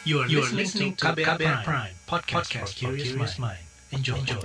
You 0.00 0.24
are, 0.24 0.28
you 0.32 0.40
are 0.40 0.48
listening 0.56 0.96
to 0.96 1.12
KBR, 1.12 1.36
KBR 1.36 1.60
Prime, 1.60 1.92
Prime 1.92 1.92
podcast, 2.08 2.48
podcast 2.48 2.72
for 2.72 2.96
curious 2.96 3.36
mind. 3.36 3.60
Enjoy. 3.92 4.16
Enjoy. 4.16 4.40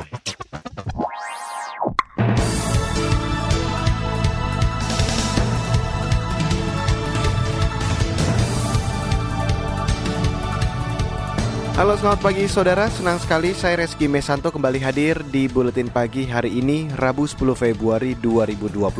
Halo 11.79 11.95
selamat 12.03 12.19
pagi 12.19 12.51
saudara, 12.51 12.91
senang 12.91 13.15
sekali 13.23 13.55
saya 13.55 13.79
Reski 13.79 14.11
Mesanto 14.11 14.51
kembali 14.51 14.83
hadir 14.83 15.23
di 15.31 15.47
Buletin 15.47 15.87
Pagi 15.87 16.27
hari 16.27 16.59
ini 16.59 16.91
Rabu 16.99 17.23
10 17.23 17.55
Februari 17.55 18.11
2021 18.19 18.91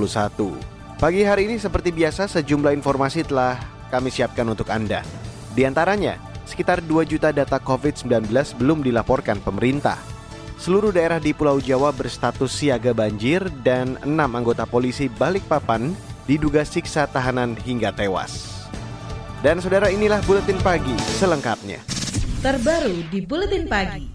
Pagi 1.03 1.21
hari 1.27 1.51
ini 1.51 1.59
seperti 1.59 1.91
biasa 1.91 2.31
sejumlah 2.31 2.71
informasi 2.71 3.27
telah 3.27 3.59
kami 3.91 4.07
siapkan 4.07 4.47
untuk 4.47 4.71
Anda 4.71 5.03
Di 5.55 5.63
antaranya, 5.63 6.19
sekitar 6.45 6.81
2 6.85 7.05
juta 7.09 7.29
data 7.33 7.57
COVID-19 7.59 8.31
belum 8.61 8.85
dilaporkan 8.85 9.41
pemerintah 9.41 9.97
Seluruh 10.55 10.95
daerah 10.95 11.19
di 11.19 11.35
Pulau 11.35 11.59
Jawa 11.59 11.91
berstatus 11.91 12.55
siaga 12.55 12.95
banjir 12.95 13.43
dan 13.65 13.99
6 14.07 14.07
anggota 14.15 14.63
polisi 14.63 15.11
Balikpapan 15.11 15.91
diduga 16.23 16.63
siksa 16.63 17.11
tahanan 17.11 17.59
hingga 17.59 17.91
tewas 17.91 18.65
Dan 19.43 19.59
saudara 19.59 19.91
inilah 19.91 20.23
Buletin 20.23 20.57
Pagi 20.63 20.95
selengkapnya 21.19 21.95
terbaru 22.45 23.09
di 23.09 23.25
Buletin 23.25 23.65
Pagi. 23.65 24.05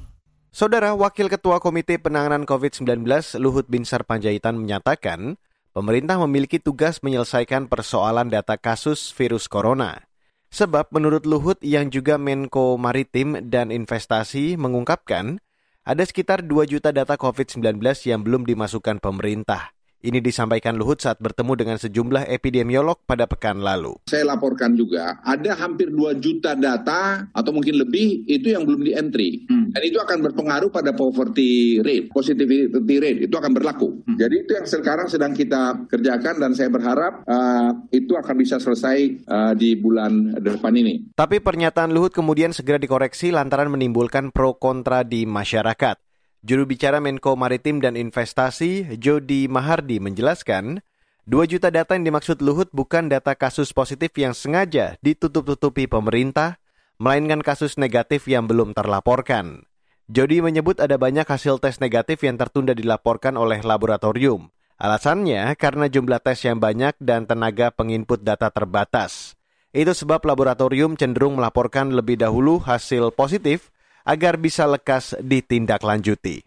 Saudara 0.54 0.94
Wakil 0.94 1.26
Ketua 1.26 1.58
Komite 1.58 1.98
Penanganan 1.98 2.46
COVID-19 2.46 3.02
Luhut 3.42 3.66
Binsar 3.66 4.06
Panjaitan 4.06 4.54
menyatakan, 4.54 5.34
pemerintah 5.74 6.14
memiliki 6.22 6.62
tugas 6.62 7.02
menyelesaikan 7.02 7.66
persoalan 7.66 8.30
data 8.30 8.54
kasus 8.54 9.10
virus 9.18 9.50
corona. 9.50 10.09
Sebab 10.50 10.90
menurut 10.90 11.30
Luhut 11.30 11.62
yang 11.62 11.94
juga 11.94 12.18
Menko 12.18 12.74
Maritim 12.74 13.38
dan 13.46 13.70
Investasi 13.70 14.58
mengungkapkan, 14.58 15.38
ada 15.86 16.02
sekitar 16.02 16.42
2 16.42 16.66
juta 16.66 16.90
data 16.90 17.14
COVID-19 17.14 17.78
yang 18.10 18.20
belum 18.26 18.42
dimasukkan 18.44 18.98
pemerintah. 18.98 19.72
Ini 20.00 20.24
disampaikan 20.24 20.80
Luhut 20.80 20.96
saat 20.96 21.20
bertemu 21.20 21.52
dengan 21.60 21.76
sejumlah 21.76 22.24
epidemiolog 22.32 23.04
pada 23.04 23.28
pekan 23.28 23.60
lalu. 23.60 24.00
Saya 24.08 24.32
laporkan 24.32 24.72
juga, 24.72 25.20
ada 25.20 25.52
hampir 25.60 25.92
2 25.92 26.16
juta 26.16 26.56
data 26.56 27.28
atau 27.28 27.52
mungkin 27.52 27.76
lebih 27.76 28.24
itu 28.24 28.48
yang 28.48 28.64
belum 28.64 28.80
di-entry. 28.80 29.44
Hmm. 29.44 29.68
Dan 29.76 29.82
itu 29.84 30.00
akan 30.00 30.24
berpengaruh 30.24 30.72
pada 30.72 30.96
poverty 30.96 31.84
rate, 31.84 32.08
positivity 32.08 32.96
rate, 32.96 33.28
itu 33.28 33.34
akan 33.36 33.52
berlaku. 33.52 34.00
Hmm. 34.08 34.16
Jadi 34.16 34.48
itu 34.48 34.56
yang 34.56 34.64
sekarang 34.64 35.12
sedang 35.12 35.36
kita 35.36 35.84
kerjakan 35.84 36.40
dan 36.40 36.56
saya 36.56 36.72
berharap 36.72 37.20
uh, 37.28 37.76
itu 37.92 38.16
akan 38.16 38.34
bisa 38.40 38.56
selesai 38.56 39.28
uh, 39.28 39.52
di 39.52 39.76
bulan 39.76 40.40
depan 40.40 40.80
ini. 40.80 41.12
Tapi 41.12 41.44
pernyataan 41.44 41.92
Luhut 41.92 42.16
kemudian 42.16 42.56
segera 42.56 42.80
dikoreksi 42.80 43.36
lantaran 43.36 43.68
menimbulkan 43.68 44.32
pro 44.32 44.56
kontra 44.56 45.04
di 45.04 45.28
masyarakat. 45.28 46.09
Juru 46.40 46.64
bicara 46.64 47.04
Menko 47.04 47.36
Maritim 47.36 47.84
dan 47.84 48.00
Investasi, 48.00 48.96
Jody 48.96 49.44
Mahardi 49.44 50.00
menjelaskan, 50.00 50.80
2 51.28 51.44
juta 51.44 51.68
data 51.68 51.92
yang 51.92 52.08
dimaksud 52.08 52.40
Luhut 52.40 52.72
bukan 52.72 53.12
data 53.12 53.36
kasus 53.36 53.76
positif 53.76 54.16
yang 54.16 54.32
sengaja 54.32 54.96
ditutup-tutupi 55.04 55.84
pemerintah, 55.84 56.56
melainkan 56.96 57.44
kasus 57.44 57.76
negatif 57.76 58.24
yang 58.24 58.48
belum 58.48 58.72
terlaporkan. 58.72 59.68
Jody 60.08 60.40
menyebut 60.40 60.80
ada 60.80 60.96
banyak 60.96 61.28
hasil 61.28 61.60
tes 61.60 61.76
negatif 61.76 62.24
yang 62.24 62.40
tertunda 62.40 62.72
dilaporkan 62.72 63.36
oleh 63.36 63.60
laboratorium. 63.60 64.48
Alasannya 64.80 65.44
karena 65.60 65.92
jumlah 65.92 66.24
tes 66.24 66.40
yang 66.48 66.56
banyak 66.56 66.96
dan 67.04 67.28
tenaga 67.28 67.68
penginput 67.68 68.24
data 68.24 68.48
terbatas. 68.48 69.36
Itu 69.76 69.92
sebab 69.92 70.24
laboratorium 70.24 70.96
cenderung 70.96 71.36
melaporkan 71.36 71.92
lebih 71.92 72.16
dahulu 72.16 72.64
hasil 72.64 73.12
positif 73.12 73.68
agar 74.04 74.36
bisa 74.40 74.64
lekas 74.66 75.16
ditindaklanjuti. 75.20 76.46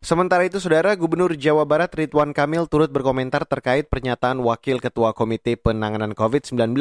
Sementara 0.00 0.48
itu, 0.48 0.56
Saudara 0.56 0.96
Gubernur 0.96 1.36
Jawa 1.36 1.68
Barat 1.68 1.92
Ridwan 1.92 2.32
Kamil 2.32 2.64
turut 2.72 2.88
berkomentar 2.88 3.44
terkait 3.44 3.84
pernyataan 3.84 4.40
Wakil 4.40 4.80
Ketua 4.80 5.12
Komite 5.12 5.60
Penanganan 5.60 6.16
COVID-19 6.16 6.72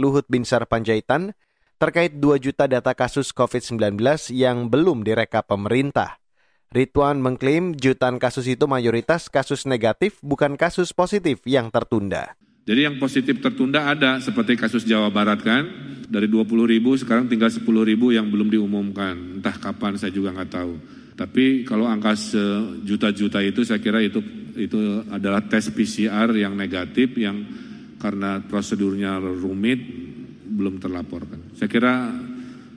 Luhut 0.00 0.24
Binsar 0.24 0.64
Panjaitan 0.64 1.36
terkait 1.76 2.16
2 2.16 2.40
juta 2.40 2.64
data 2.64 2.96
kasus 2.96 3.34
COVID-19 3.36 4.00
yang 4.32 4.72
belum 4.72 5.04
direkap 5.04 5.52
pemerintah. 5.52 6.16
Ridwan 6.72 7.20
mengklaim 7.20 7.76
jutaan 7.76 8.16
kasus 8.16 8.48
itu 8.48 8.64
mayoritas 8.64 9.28
kasus 9.28 9.68
negatif 9.68 10.16
bukan 10.24 10.56
kasus 10.56 10.96
positif 10.96 11.44
yang 11.44 11.68
tertunda. 11.68 12.40
Jadi 12.62 12.80
yang 12.86 12.96
positif 13.02 13.42
tertunda 13.42 13.90
ada 13.90 14.22
seperti 14.22 14.54
kasus 14.54 14.86
Jawa 14.86 15.10
Barat 15.10 15.42
kan, 15.42 15.66
dari 16.12 16.28
20 16.28 16.46
ribu 16.68 16.94
sekarang 16.94 17.26
tinggal 17.26 17.48
10 17.48 17.64
ribu 17.64 18.14
yang 18.14 18.28
belum 18.28 18.52
diumumkan. 18.52 19.40
Entah 19.40 19.56
kapan 19.58 19.98
saya 19.98 20.14
juga 20.14 20.30
nggak 20.36 20.52
tahu. 20.52 20.74
Tapi 21.16 21.64
kalau 21.66 21.88
angka 21.88 22.14
sejuta-juta 22.14 23.40
itu 23.40 23.64
saya 23.64 23.80
kira 23.80 23.98
itu 24.04 24.20
itu 24.54 25.02
adalah 25.08 25.40
tes 25.44 25.72
PCR 25.72 26.28
yang 26.36 26.52
negatif 26.52 27.16
yang 27.16 27.40
karena 27.96 28.44
prosedurnya 28.44 29.18
rumit 29.18 29.80
belum 30.52 30.78
terlaporkan. 30.78 31.56
Saya 31.56 31.68
kira 31.72 32.12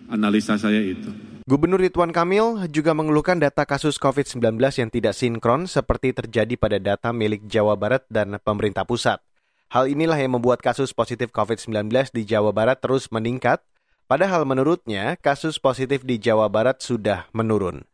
analisa 0.08 0.56
saya 0.56 0.80
itu. 0.80 1.12
Gubernur 1.46 1.78
Ridwan 1.78 2.10
Kamil 2.10 2.66
juga 2.74 2.98
mengeluhkan 2.98 3.38
data 3.38 3.70
kasus 3.70 4.02
COVID-19 4.02 4.58
yang 4.58 4.90
tidak 4.90 5.14
sinkron 5.14 5.70
seperti 5.70 6.10
terjadi 6.10 6.58
pada 6.58 6.82
data 6.82 7.14
milik 7.14 7.46
Jawa 7.46 7.78
Barat 7.78 8.02
dan 8.10 8.42
pemerintah 8.42 8.82
pusat. 8.82 9.22
Hal 9.70 9.90
inilah 9.90 10.18
yang 10.22 10.38
membuat 10.38 10.62
kasus 10.62 10.94
positif 10.94 11.34
COVID-19 11.34 11.90
di 12.14 12.24
Jawa 12.24 12.54
Barat 12.54 12.80
terus 12.80 13.10
meningkat, 13.10 13.66
padahal 14.06 14.46
menurutnya 14.46 15.18
kasus 15.18 15.58
positif 15.58 16.06
di 16.06 16.22
Jawa 16.22 16.48
Barat 16.48 16.82
sudah 16.86 17.26
menurun. 17.34 17.86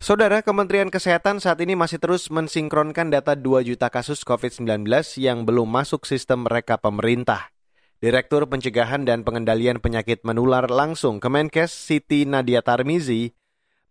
Saudara 0.00 0.40
Kementerian 0.40 0.88
Kesehatan 0.88 1.44
saat 1.44 1.60
ini 1.60 1.76
masih 1.76 2.00
terus 2.00 2.32
mensinkronkan 2.32 3.12
data 3.12 3.36
2 3.36 3.68
juta 3.68 3.92
kasus 3.92 4.24
COVID-19 4.24 4.88
yang 5.20 5.44
belum 5.44 5.68
masuk 5.68 6.08
sistem 6.08 6.48
mereka 6.48 6.80
pemerintah. 6.80 7.52
Direktur 8.00 8.48
Pencegahan 8.48 9.04
dan 9.04 9.28
Pengendalian 9.28 9.76
Penyakit 9.76 10.24
Menular 10.24 10.72
langsung 10.72 11.20
Kemenkes 11.20 11.68
Siti 11.68 12.24
Nadia 12.24 12.64
Tarmizi 12.64 13.36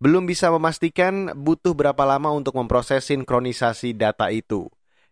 belum 0.01 0.25
bisa 0.25 0.49
memastikan 0.49 1.29
butuh 1.37 1.77
berapa 1.77 2.01
lama 2.09 2.33
untuk 2.33 2.57
memproses 2.57 3.05
sinkronisasi 3.05 3.93
data 3.93 4.33
itu. 4.33 4.65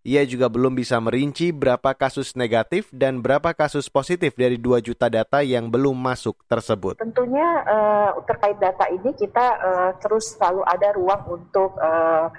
Ia 0.05 0.23
juga 0.23 0.47
belum 0.47 0.77
bisa 0.77 1.01
merinci 1.01 1.51
berapa 1.51 1.91
kasus 1.97 2.37
negatif 2.37 2.87
dan 2.93 3.19
berapa 3.19 3.51
kasus 3.51 3.91
positif 3.91 4.37
dari 4.37 4.55
2 4.55 4.79
juta 4.79 5.11
data 5.11 5.43
yang 5.43 5.67
belum 5.67 5.97
masuk 5.97 6.37
tersebut. 6.47 7.01
Tentunya 7.01 7.65
uh, 7.65 8.11
terkait 8.23 8.55
data 8.61 8.87
ini 8.93 9.11
kita 9.17 9.45
uh, 9.59 9.91
terus 9.99 10.37
selalu 10.37 10.63
ada 10.63 10.89
ruang 10.95 11.21
untuk 11.27 11.75
uh, 11.81 12.29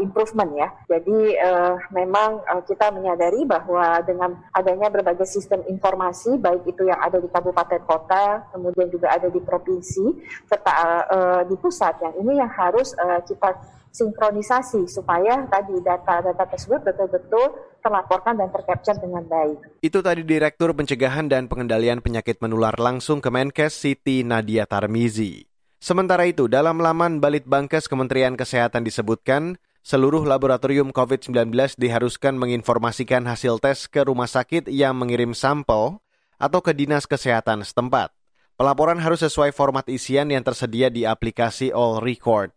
improvement 0.00 0.48
ya. 0.56 0.68
Jadi 0.88 1.36
uh, 1.36 1.76
memang 1.92 2.40
uh, 2.48 2.62
kita 2.64 2.88
menyadari 2.88 3.44
bahwa 3.44 4.00
dengan 4.00 4.40
adanya 4.56 4.88
berbagai 4.88 5.28
sistem 5.28 5.60
informasi 5.68 6.40
baik 6.40 6.64
itu 6.64 6.88
yang 6.88 6.98
ada 7.04 7.20
di 7.20 7.28
kabupaten 7.28 7.84
kota, 7.84 8.48
kemudian 8.54 8.88
juga 8.88 9.12
ada 9.12 9.28
di 9.28 9.40
provinsi 9.44 10.24
serta 10.48 10.72
uh, 11.10 11.42
di 11.44 11.56
pusat 11.60 12.00
yang 12.00 12.14
ini 12.24 12.40
yang 12.40 12.48
harus 12.48 12.96
uh, 12.96 13.20
kita 13.28 13.60
sinkronisasi 13.94 14.90
supaya 14.90 15.46
tadi 15.46 15.78
data-data 15.78 16.50
tersebut 16.50 16.82
betul-betul 16.82 17.54
terlaporkan 17.78 18.34
dan 18.34 18.50
tercapture 18.50 18.98
dengan 18.98 19.22
baik. 19.30 19.78
Itu 19.78 20.02
tadi 20.02 20.26
Direktur 20.26 20.74
Pencegahan 20.74 21.30
dan 21.30 21.46
Pengendalian 21.46 22.02
Penyakit 22.02 22.42
Menular 22.42 22.74
langsung 22.74 23.22
Kemenkes 23.22 23.78
Siti 23.78 24.26
Nadia 24.26 24.66
Tarmizi. 24.66 25.46
Sementara 25.78 26.26
itu, 26.26 26.50
dalam 26.50 26.82
laman 26.82 27.22
Balitbangkes 27.22 27.86
Kementerian 27.86 28.34
Kesehatan 28.34 28.82
disebutkan, 28.82 29.62
seluruh 29.86 30.26
laboratorium 30.26 30.90
COVID-19 30.90 31.54
diharuskan 31.78 32.34
menginformasikan 32.34 33.28
hasil 33.30 33.62
tes 33.62 33.86
ke 33.86 34.02
rumah 34.02 34.26
sakit 34.26 34.66
yang 34.72 34.98
mengirim 34.98 35.36
sampel 35.36 36.02
atau 36.40 36.60
ke 36.64 36.74
dinas 36.74 37.06
kesehatan 37.06 37.62
setempat. 37.62 38.10
Pelaporan 38.56 38.98
harus 38.98 39.22
sesuai 39.22 39.52
format 39.52 39.84
isian 39.86 40.32
yang 40.32 40.42
tersedia 40.42 40.88
di 40.88 41.04
aplikasi 41.04 41.68
All 41.70 42.00
Record. 42.00 42.50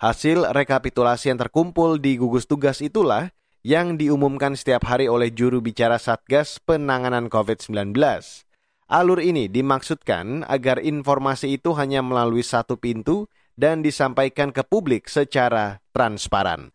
Hasil 0.00 0.48
rekapitulasi 0.56 1.28
yang 1.28 1.36
terkumpul 1.36 2.00
di 2.00 2.16
gugus 2.16 2.48
tugas 2.48 2.80
itulah 2.80 3.36
yang 3.60 4.00
diumumkan 4.00 4.56
setiap 4.56 4.88
hari 4.88 5.12
oleh 5.12 5.28
juru 5.28 5.60
bicara 5.60 6.00
Satgas 6.00 6.56
Penanganan 6.56 7.28
COVID-19. 7.28 7.92
Alur 8.88 9.20
ini 9.20 9.52
dimaksudkan 9.52 10.48
agar 10.48 10.80
informasi 10.80 11.60
itu 11.60 11.76
hanya 11.76 12.00
melalui 12.00 12.40
satu 12.40 12.80
pintu 12.80 13.28
dan 13.60 13.84
disampaikan 13.84 14.56
ke 14.56 14.64
publik 14.64 15.04
secara 15.12 15.84
transparan. 15.92 16.72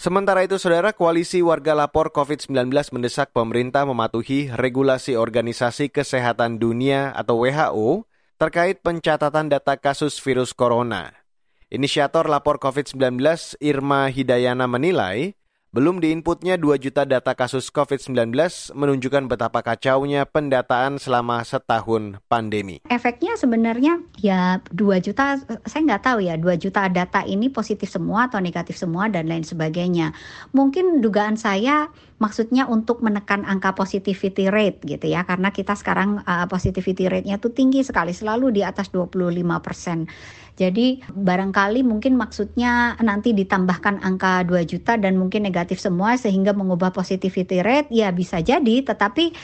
Sementara 0.00 0.40
itu, 0.40 0.56
Saudara, 0.56 0.96
Koalisi 0.96 1.44
Warga 1.44 1.76
Lapor 1.76 2.08
COVID-19 2.08 2.72
mendesak 2.72 3.36
pemerintah 3.36 3.84
mematuhi 3.84 4.48
regulasi 4.48 5.12
Organisasi 5.12 5.92
Kesehatan 5.92 6.56
Dunia 6.56 7.12
atau 7.12 7.44
WHO 7.44 8.08
terkait 8.40 8.80
pencatatan 8.80 9.52
data 9.52 9.76
kasus 9.76 10.16
virus 10.24 10.56
corona. 10.56 11.25
Inisiator 11.66 12.30
lapor 12.30 12.62
COVID-19 12.62 13.18
Irma 13.58 14.06
Hidayana 14.06 14.70
menilai 14.70 15.34
Belum 15.76 16.00
diinputnya 16.00 16.56
2 16.56 16.80
juta 16.80 17.04
data 17.04 17.36
kasus 17.36 17.68
COVID-19 17.68 18.32
menunjukkan 18.72 19.28
betapa 19.28 19.60
kacaunya 19.60 20.24
pendataan 20.24 20.96
selama 20.96 21.44
setahun 21.44 22.16
pandemi. 22.32 22.80
Efeknya 22.88 23.36
sebenarnya 23.36 24.00
ya 24.16 24.64
2 24.72 25.04
juta, 25.04 25.36
saya 25.68 25.80
nggak 25.84 26.00
tahu 26.06 26.24
ya 26.24 26.40
2 26.40 26.64
juta 26.64 26.88
data 26.88 27.28
ini 27.28 27.52
positif 27.52 27.92
semua 27.92 28.24
atau 28.30 28.40
negatif 28.40 28.80
semua 28.80 29.12
dan 29.12 29.28
lain 29.28 29.44
sebagainya. 29.44 30.16
Mungkin 30.56 31.04
dugaan 31.04 31.36
saya 31.36 31.92
maksudnya 32.18 32.66
untuk 32.66 33.04
menekan 33.04 33.46
angka 33.46 33.76
positivity 33.76 34.48
rate 34.50 34.82
gitu 34.82 35.06
ya 35.06 35.22
karena 35.28 35.52
kita 35.54 35.76
sekarang 35.78 36.24
uh, 36.24 36.48
positivity 36.50 37.06
rate-nya 37.06 37.38
tuh 37.38 37.54
tinggi 37.54 37.84
sekali 37.84 38.10
selalu 38.10 38.50
di 38.56 38.62
atas 38.66 38.90
25 38.90 39.44
persen. 39.62 40.08
Jadi 40.56 41.04
barangkali 41.04 41.84
mungkin 41.84 42.16
maksudnya 42.16 42.96
nanti 43.04 43.36
ditambahkan 43.36 44.00
angka 44.00 44.40
2 44.48 44.64
juta 44.64 44.96
dan 44.96 45.20
mungkin 45.20 45.44
negatif 45.44 45.76
semua 45.76 46.16
sehingga 46.16 46.56
mengubah 46.56 46.96
positivity 46.96 47.60
rate 47.60 47.92
ya 47.92 48.08
bisa 48.08 48.40
jadi 48.40 48.80
tetapi 48.80 49.36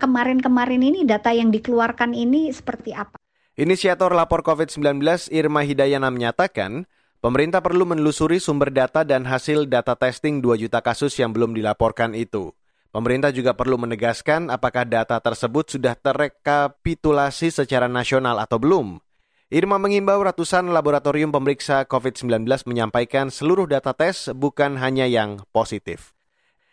kemarin 0.00 0.32
kemarin-kemarin 0.32 0.82
ini 0.82 1.00
data 1.04 1.28
yang 1.34 1.52
dikeluarkan 1.52 2.16
ini 2.16 2.48
seperti 2.54 2.96
apa? 2.96 3.20
Inisiator 3.58 4.16
lapor 4.16 4.40
COVID-19 4.40 5.04
Irma 5.28 5.60
Hidayana 5.60 6.08
menyatakan 6.08 6.88
Pemerintah 7.22 7.62
perlu 7.62 7.86
menelusuri 7.86 8.42
sumber 8.42 8.74
data 8.74 9.06
dan 9.06 9.22
hasil 9.22 9.70
data 9.70 9.94
testing 9.94 10.42
2 10.42 10.66
juta 10.66 10.82
kasus 10.82 11.14
yang 11.22 11.30
belum 11.30 11.54
dilaporkan 11.54 12.18
itu. 12.18 12.50
Pemerintah 12.90 13.30
juga 13.30 13.54
perlu 13.54 13.78
menegaskan 13.78 14.50
apakah 14.50 14.82
data 14.82 15.22
tersebut 15.22 15.70
sudah 15.70 15.94
terrekapitulasi 15.94 17.54
secara 17.54 17.86
nasional 17.86 18.42
atau 18.42 18.58
belum. 18.58 18.98
Irma 19.54 19.78
mengimbau 19.78 20.18
ratusan 20.18 20.74
laboratorium 20.74 21.30
pemeriksa 21.30 21.86
COVID-19 21.86 22.42
menyampaikan 22.66 23.30
seluruh 23.30 23.70
data 23.70 23.94
tes 23.94 24.26
bukan 24.34 24.74
hanya 24.82 25.06
yang 25.06 25.46
positif. 25.54 26.10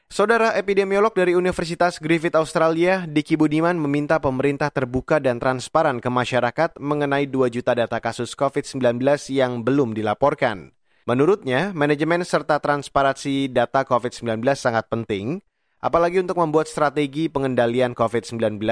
Saudara 0.10 0.58
epidemiolog 0.58 1.14
dari 1.14 1.38
Universitas 1.38 2.02
Griffith 2.02 2.34
Australia, 2.34 3.06
Diki 3.06 3.38
Budiman 3.38 3.78
meminta 3.78 4.18
pemerintah 4.18 4.74
terbuka 4.74 5.22
dan 5.22 5.38
transparan 5.38 6.02
ke 6.02 6.10
masyarakat 6.10 6.82
mengenai 6.82 7.30
2 7.30 7.54
juta 7.54 7.78
data 7.78 8.02
kasus 8.02 8.34
COVID-19 8.34 9.06
yang 9.30 9.62
belum 9.62 9.94
dilaporkan. 9.94 10.74
Menurutnya, 11.06 11.78
manajemen 11.78 12.26
serta 12.26 12.58
transparansi 12.58 13.54
data 13.54 13.86
COVID-19 13.86 14.42
sangat 14.58 14.90
penting, 14.90 15.46
apalagi 15.78 16.26
untuk 16.26 16.42
membuat 16.42 16.66
strategi 16.66 17.30
pengendalian 17.30 17.94
COVID-19, 17.94 18.66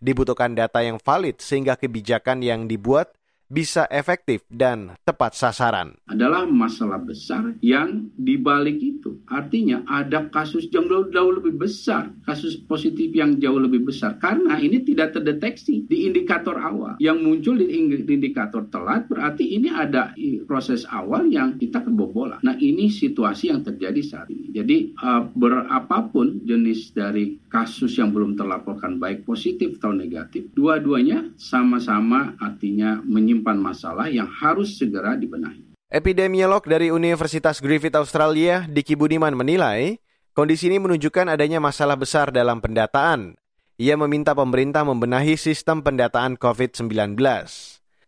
dibutuhkan 0.00 0.56
data 0.56 0.80
yang 0.80 0.96
valid 0.96 1.44
sehingga 1.44 1.76
kebijakan 1.76 2.40
yang 2.40 2.64
dibuat 2.64 3.19
bisa 3.50 3.90
efektif 3.90 4.46
dan 4.46 4.94
tepat 5.02 5.34
sasaran. 5.34 5.98
Adalah 6.06 6.46
masalah 6.46 7.02
besar 7.02 7.58
yang 7.58 8.14
dibalik 8.14 8.78
itu. 8.78 9.18
Artinya 9.26 9.82
ada 9.90 10.30
kasus 10.30 10.70
yang 10.70 10.86
jauh, 10.86 11.34
lebih 11.34 11.58
besar, 11.58 12.14
kasus 12.22 12.54
positif 12.62 13.10
yang 13.10 13.36
jauh 13.42 13.58
lebih 13.58 13.82
besar. 13.82 14.16
Karena 14.22 14.56
ini 14.62 14.86
tidak 14.86 15.18
terdeteksi 15.18 15.90
di 15.90 16.06
indikator 16.06 16.54
awal. 16.62 16.94
Yang 17.02 17.18
muncul 17.26 17.54
di 17.58 17.66
indikator 18.06 18.70
telat 18.70 19.10
berarti 19.10 19.42
ini 19.42 19.66
ada 19.66 20.14
proses 20.46 20.86
awal 20.86 21.26
yang 21.26 21.58
kita 21.58 21.82
kebobolan. 21.82 22.38
Nah 22.46 22.54
ini 22.54 22.86
situasi 22.86 23.50
yang 23.50 23.66
terjadi 23.66 23.98
saat 24.06 24.30
ini. 24.30 24.54
Jadi 24.54 24.94
uh, 25.02 25.26
berapapun 25.34 26.46
jenis 26.46 26.94
dari 26.94 27.42
kasus 27.50 27.98
yang 27.98 28.14
belum 28.14 28.38
terlaporkan 28.38 29.02
baik 29.02 29.26
positif 29.26 29.82
atau 29.82 29.90
negatif, 29.90 30.54
dua-duanya 30.54 31.34
sama-sama 31.34 32.38
artinya 32.38 33.02
menyimpan 33.02 33.39
menyimpan 33.40 33.56
masalah 33.56 34.12
yang 34.12 34.28
harus 34.28 34.76
segera 34.76 35.16
dibenahi. 35.16 35.64
Epidemiolog 35.88 36.62
dari 36.68 36.92
Universitas 36.92 37.58
Griffith 37.58 37.96
Australia, 37.96 38.68
Diki 38.68 38.94
Budiman 38.94 39.32
menilai, 39.32 39.96
kondisi 40.36 40.68
ini 40.68 40.76
menunjukkan 40.78 41.32
adanya 41.32 41.58
masalah 41.58 41.96
besar 41.96 42.28
dalam 42.30 42.60
pendataan. 42.60 43.34
Ia 43.80 43.96
meminta 43.96 44.36
pemerintah 44.36 44.84
membenahi 44.84 45.40
sistem 45.40 45.80
pendataan 45.80 46.36
COVID-19. 46.36 47.16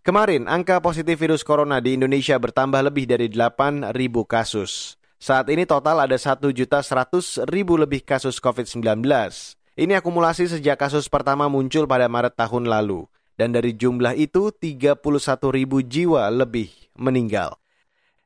Kemarin, 0.04 0.44
angka 0.46 0.84
positif 0.84 1.16
virus 1.16 1.40
corona 1.40 1.80
di 1.80 1.96
Indonesia 1.96 2.36
bertambah 2.36 2.92
lebih 2.92 3.08
dari 3.08 3.32
8.000 3.32 3.88
kasus. 4.28 5.00
Saat 5.16 5.48
ini 5.48 5.64
total 5.64 6.04
ada 6.04 6.18
1.100.000 6.18 7.48
lebih 7.82 8.04
kasus 8.04 8.36
COVID-19. 8.36 8.84
Ini 9.72 9.96
akumulasi 9.96 10.44
sejak 10.52 10.76
kasus 10.76 11.08
pertama 11.08 11.48
muncul 11.48 11.88
pada 11.88 12.04
Maret 12.04 12.36
tahun 12.36 12.68
lalu 12.68 13.08
dan 13.42 13.50
dari 13.50 13.74
jumlah 13.74 14.14
itu 14.14 14.54
31 14.54 15.02
ribu 15.50 15.82
jiwa 15.82 16.30
lebih 16.30 16.70
meninggal. 16.94 17.58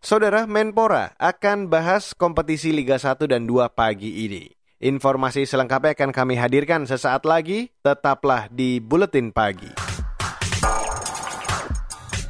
Saudara 0.05 0.45
Menpora 0.45 1.17
akan 1.17 1.73
bahas 1.73 2.13
kompetisi 2.13 2.69
Liga 2.69 3.01
1 3.01 3.25
dan 3.25 3.49
2 3.49 3.73
pagi 3.73 4.29
ini. 4.29 4.53
Informasi 4.77 5.49
selengkapnya 5.49 5.97
akan 5.97 6.13
kami 6.13 6.37
hadirkan 6.37 6.85
sesaat 6.85 7.25
lagi, 7.25 7.73
tetaplah 7.81 8.53
di 8.53 8.77
Buletin 8.77 9.33
Pagi. 9.33 9.73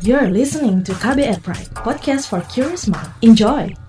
You're 0.06 0.30
listening 0.30 0.86
to 0.86 0.94
KBR 0.94 1.42
Pride, 1.42 1.74
podcast 1.74 2.30
for 2.30 2.38
curious 2.46 2.86
mind. 2.86 3.10
Enjoy! 3.26 3.85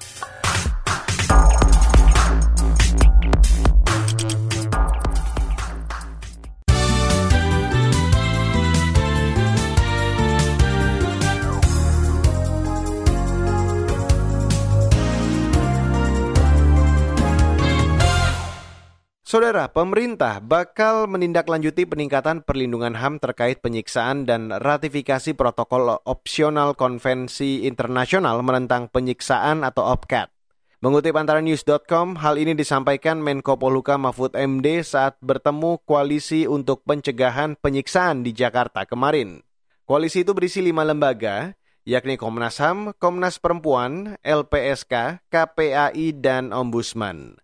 Saudara, 19.38 19.70
pemerintah 19.70 20.42
bakal 20.42 21.06
menindaklanjuti 21.06 21.86
peningkatan 21.86 22.42
perlindungan 22.42 22.98
HAM 22.98 23.22
terkait 23.22 23.62
penyiksaan 23.62 24.26
dan 24.26 24.50
ratifikasi 24.50 25.38
protokol 25.38 25.94
opsional 26.10 26.74
konvensi 26.74 27.70
internasional 27.70 28.42
menentang 28.42 28.90
penyiksaan 28.90 29.62
atau 29.62 29.94
OPCAT. 29.94 30.34
Mengutip 30.82 31.14
antara 31.14 31.38
news.com, 31.46 32.18
hal 32.18 32.42
ini 32.42 32.58
disampaikan 32.58 33.22
Menko 33.22 33.62
Poluka 33.62 33.94
Mahfud 34.02 34.34
MD 34.34 34.82
saat 34.82 35.22
bertemu 35.22 35.86
koalisi 35.86 36.50
untuk 36.50 36.82
pencegahan 36.90 37.62
penyiksaan 37.62 38.26
di 38.26 38.34
Jakarta 38.34 38.90
kemarin. 38.90 39.46
Koalisi 39.86 40.26
itu 40.26 40.34
berisi 40.34 40.66
lima 40.66 40.82
lembaga, 40.82 41.54
yakni 41.86 42.18
Komnas 42.18 42.58
HAM, 42.58 42.98
Komnas 42.98 43.38
Perempuan, 43.38 44.18
LPSK, 44.26 45.22
KPAI, 45.30 46.26
dan 46.26 46.50
Ombudsman. 46.50 47.38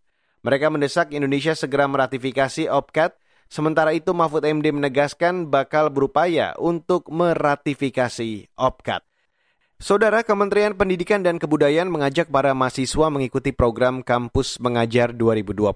Mereka 0.44 0.68
mendesak 0.68 1.16
Indonesia 1.16 1.56
segera 1.56 1.88
meratifikasi 1.88 2.68
OPCAT, 2.68 3.16
sementara 3.48 3.95
itu 3.95 4.12
Mahfud 4.12 4.44
MD 4.44 4.75
menegaskan 4.75 5.48
bakal 5.48 5.88
berupaya 5.88 6.51
untuk 6.60 7.07
meratifikasi 7.07 8.51
OPCAT. 8.60 9.08
Saudara 9.79 10.20
Kementerian 10.27 10.75
Pendidikan 10.75 11.24
dan 11.24 11.39
Kebudayaan 11.39 11.88
mengajak 11.88 12.27
para 12.27 12.51
mahasiswa 12.51 13.08
mengikuti 13.08 13.56
program 13.56 14.03
Kampus 14.03 14.60
Mengajar 14.60 15.15
2021. 15.15 15.72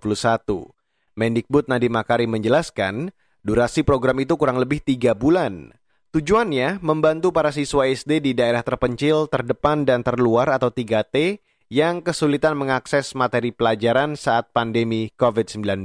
Mendikbud 1.15 1.72
Nadiem 1.72 1.96
Makarim 1.96 2.36
menjelaskan, 2.36 3.15
durasi 3.48 3.88
program 3.88 4.20
itu 4.20 4.36
kurang 4.36 4.60
lebih 4.60 4.84
tiga 4.84 5.15
bulan. 5.15 5.72
Tujuannya 6.12 6.84
membantu 6.84 7.32
para 7.32 7.56
siswa 7.56 7.88
SD 7.88 8.20
di 8.20 8.32
daerah 8.36 8.68
terpencil, 8.68 9.32
terdepan, 9.32 9.88
dan 9.88 10.03
terluar 10.03 10.51
atau 10.51 10.72
3T 10.72 11.39
yang 11.67 12.00
kesulitan 12.00 12.55
mengakses 12.55 13.12
materi 13.12 13.51
pelajaran 13.51 14.15
saat 14.15 14.55
pandemi 14.55 15.12
COVID-19. 15.19 15.83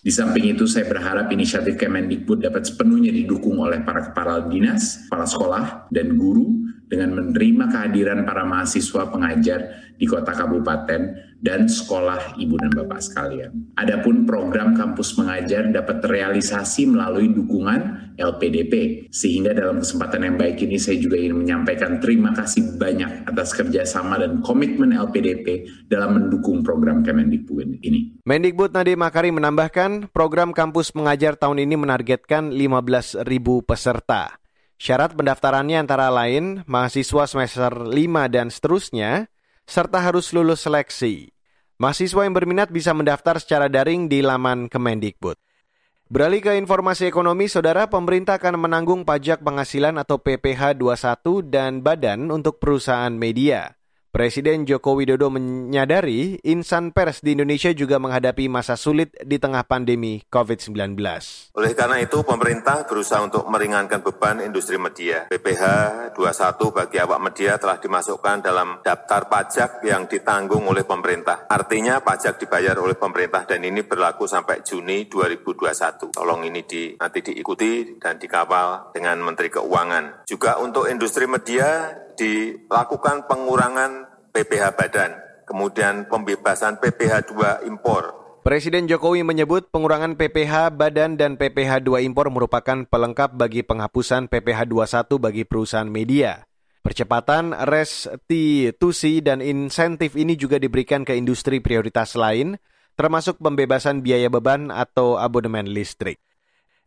Di 0.00 0.12
samping 0.12 0.56
itu, 0.56 0.64
saya 0.64 0.88
berharap 0.88 1.28
inisiatif 1.28 1.76
Kemendikbud 1.76 2.40
dapat 2.40 2.64
sepenuhnya 2.64 3.12
didukung 3.12 3.60
oleh 3.60 3.84
para 3.84 4.08
kepala 4.08 4.48
dinas, 4.48 5.04
kepala 5.04 5.28
sekolah, 5.28 5.64
dan 5.92 6.16
guru 6.16 6.68
dengan 6.88 7.20
menerima 7.20 7.68
kehadiran 7.68 8.24
para 8.24 8.48
mahasiswa 8.48 9.12
pengajar 9.12 9.60
di 10.00 10.08
kota 10.08 10.32
kabupaten 10.32 11.27
dan 11.38 11.70
sekolah 11.70 12.34
ibu 12.38 12.58
dan 12.58 12.74
bapak 12.74 12.98
sekalian. 12.98 13.54
Adapun 13.78 14.26
program 14.26 14.74
kampus 14.74 15.14
mengajar 15.14 15.70
dapat 15.70 16.02
terrealisasi 16.02 16.90
melalui 16.90 17.30
dukungan 17.30 18.10
LPDP. 18.18 19.06
Sehingga 19.14 19.54
dalam 19.54 19.78
kesempatan 19.78 20.26
yang 20.26 20.36
baik 20.36 20.58
ini 20.66 20.76
saya 20.76 20.98
juga 20.98 21.14
ingin 21.14 21.38
menyampaikan 21.38 22.02
terima 22.02 22.34
kasih 22.34 22.74
banyak 22.74 23.30
atas 23.30 23.54
kerjasama 23.54 24.18
dan 24.18 24.42
komitmen 24.42 24.90
LPDP 24.90 25.70
dalam 25.86 26.18
mendukung 26.18 26.66
program 26.66 27.06
Kemendikbud 27.06 27.78
ini. 27.86 28.18
Mendikbud 28.26 28.74
Nadiem 28.74 28.98
Makarim 28.98 29.38
menambahkan 29.38 30.10
program 30.10 30.50
kampus 30.50 30.90
mengajar 30.98 31.38
tahun 31.38 31.62
ini 31.62 31.78
menargetkan 31.78 32.50
15.000 32.50 33.22
peserta. 33.62 34.42
Syarat 34.78 35.14
pendaftarannya 35.14 35.74
antara 35.74 36.06
lain 36.06 36.62
mahasiswa 36.66 37.26
semester 37.26 37.70
5 37.90 37.94
dan 38.30 38.46
seterusnya 38.46 39.26
serta 39.68 40.00
harus 40.00 40.32
lulus 40.32 40.64
seleksi. 40.64 41.28
Mahasiswa 41.78 42.26
yang 42.26 42.34
berminat 42.34 42.74
bisa 42.74 42.90
mendaftar 42.90 43.38
secara 43.38 43.70
daring 43.70 44.10
di 44.10 44.18
laman 44.18 44.66
Kemendikbud. 44.66 45.38
Beralih 46.10 46.42
ke 46.42 46.52
informasi 46.58 47.06
ekonomi, 47.06 47.46
saudara 47.46 47.86
pemerintah 47.86 48.40
akan 48.40 48.58
menanggung 48.58 49.06
pajak 49.06 49.44
penghasilan 49.44 49.94
atau 50.00 50.18
PPh 50.18 50.74
21 50.74 51.46
dan 51.46 51.84
badan 51.84 52.32
untuk 52.34 52.58
perusahaan 52.58 53.12
media. 53.14 53.77
Presiden 54.08 54.64
Joko 54.64 54.96
Widodo 54.96 55.28
menyadari 55.28 56.40
insan 56.40 56.96
pers 56.96 57.20
di 57.20 57.36
Indonesia 57.36 57.68
juga 57.76 58.00
menghadapi 58.00 58.48
masa 58.48 58.72
sulit 58.72 59.12
di 59.20 59.36
tengah 59.36 59.68
pandemi 59.68 60.24
COVID-19. 60.32 60.96
Oleh 61.52 61.72
karena 61.76 62.00
itu, 62.00 62.24
pemerintah 62.24 62.88
berusaha 62.88 63.20
untuk 63.20 63.44
meringankan 63.44 64.00
beban 64.00 64.40
industri 64.40 64.80
media. 64.80 65.28
PPh 65.28 65.62
21 66.16 66.24
bagi 66.72 66.96
awak 67.04 67.20
media 67.20 67.60
telah 67.60 67.76
dimasukkan 67.76 68.40
dalam 68.40 68.80
daftar 68.80 69.28
pajak 69.28 69.84
yang 69.84 70.08
ditanggung 70.08 70.64
oleh 70.64 70.88
pemerintah. 70.88 71.44
Artinya 71.44 72.00
pajak 72.00 72.40
dibayar 72.40 72.80
oleh 72.80 72.96
pemerintah 72.96 73.44
dan 73.44 73.60
ini 73.60 73.84
berlaku 73.84 74.24
sampai 74.24 74.64
Juni 74.64 75.04
2021. 75.04 76.16
Tolong 76.16 76.48
ini 76.48 76.64
di, 76.64 76.96
nanti 76.96 77.20
diikuti 77.20 78.00
dan 78.00 78.16
dikawal 78.16 78.96
dengan 78.96 79.20
Menteri 79.20 79.52
Keuangan. 79.52 80.24
Juga 80.24 80.56
untuk 80.64 80.88
industri 80.88 81.28
media 81.28 81.92
dilakukan 82.18 83.30
pengurangan 83.30 84.10
PPh 84.34 84.74
badan, 84.74 85.14
kemudian 85.46 86.10
pembebasan 86.10 86.82
PPh 86.82 87.30
2 87.30 87.70
impor. 87.70 88.18
Presiden 88.42 88.90
Jokowi 88.90 89.22
menyebut 89.22 89.68
pengurangan 89.70 90.16
PPh 90.18 90.74
badan 90.74 91.14
dan 91.14 91.38
PPh 91.38 91.84
2 91.84 92.02
impor 92.02 92.32
merupakan 92.34 92.82
pelengkap 92.86 93.38
bagi 93.38 93.62
penghapusan 93.62 94.26
PPh 94.26 94.66
21 94.66 95.20
bagi 95.20 95.42
perusahaan 95.46 95.86
media. 95.86 96.42
Percepatan 96.80 97.52
restitusi 97.52 99.20
dan 99.20 99.44
insentif 99.44 100.16
ini 100.16 100.38
juga 100.38 100.56
diberikan 100.56 101.04
ke 101.04 101.12
industri 101.18 101.60
prioritas 101.60 102.16
lain, 102.16 102.56
termasuk 102.96 103.36
pembebasan 103.36 104.00
biaya 104.00 104.32
beban 104.32 104.72
atau 104.72 105.20
abonemen 105.20 105.68
listrik. 105.68 106.16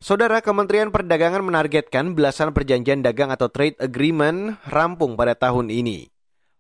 Saudara 0.01 0.41
Kementerian 0.41 0.89
Perdagangan 0.89 1.46
menargetkan 1.46 2.17
belasan 2.17 2.58
perjanjian 2.58 3.05
dagang 3.05 3.29
atau 3.29 3.53
trade 3.53 3.77
agreement 3.77 4.58
rampung 4.65 5.13
pada 5.13 5.38
tahun 5.38 5.70
ini. 5.70 6.10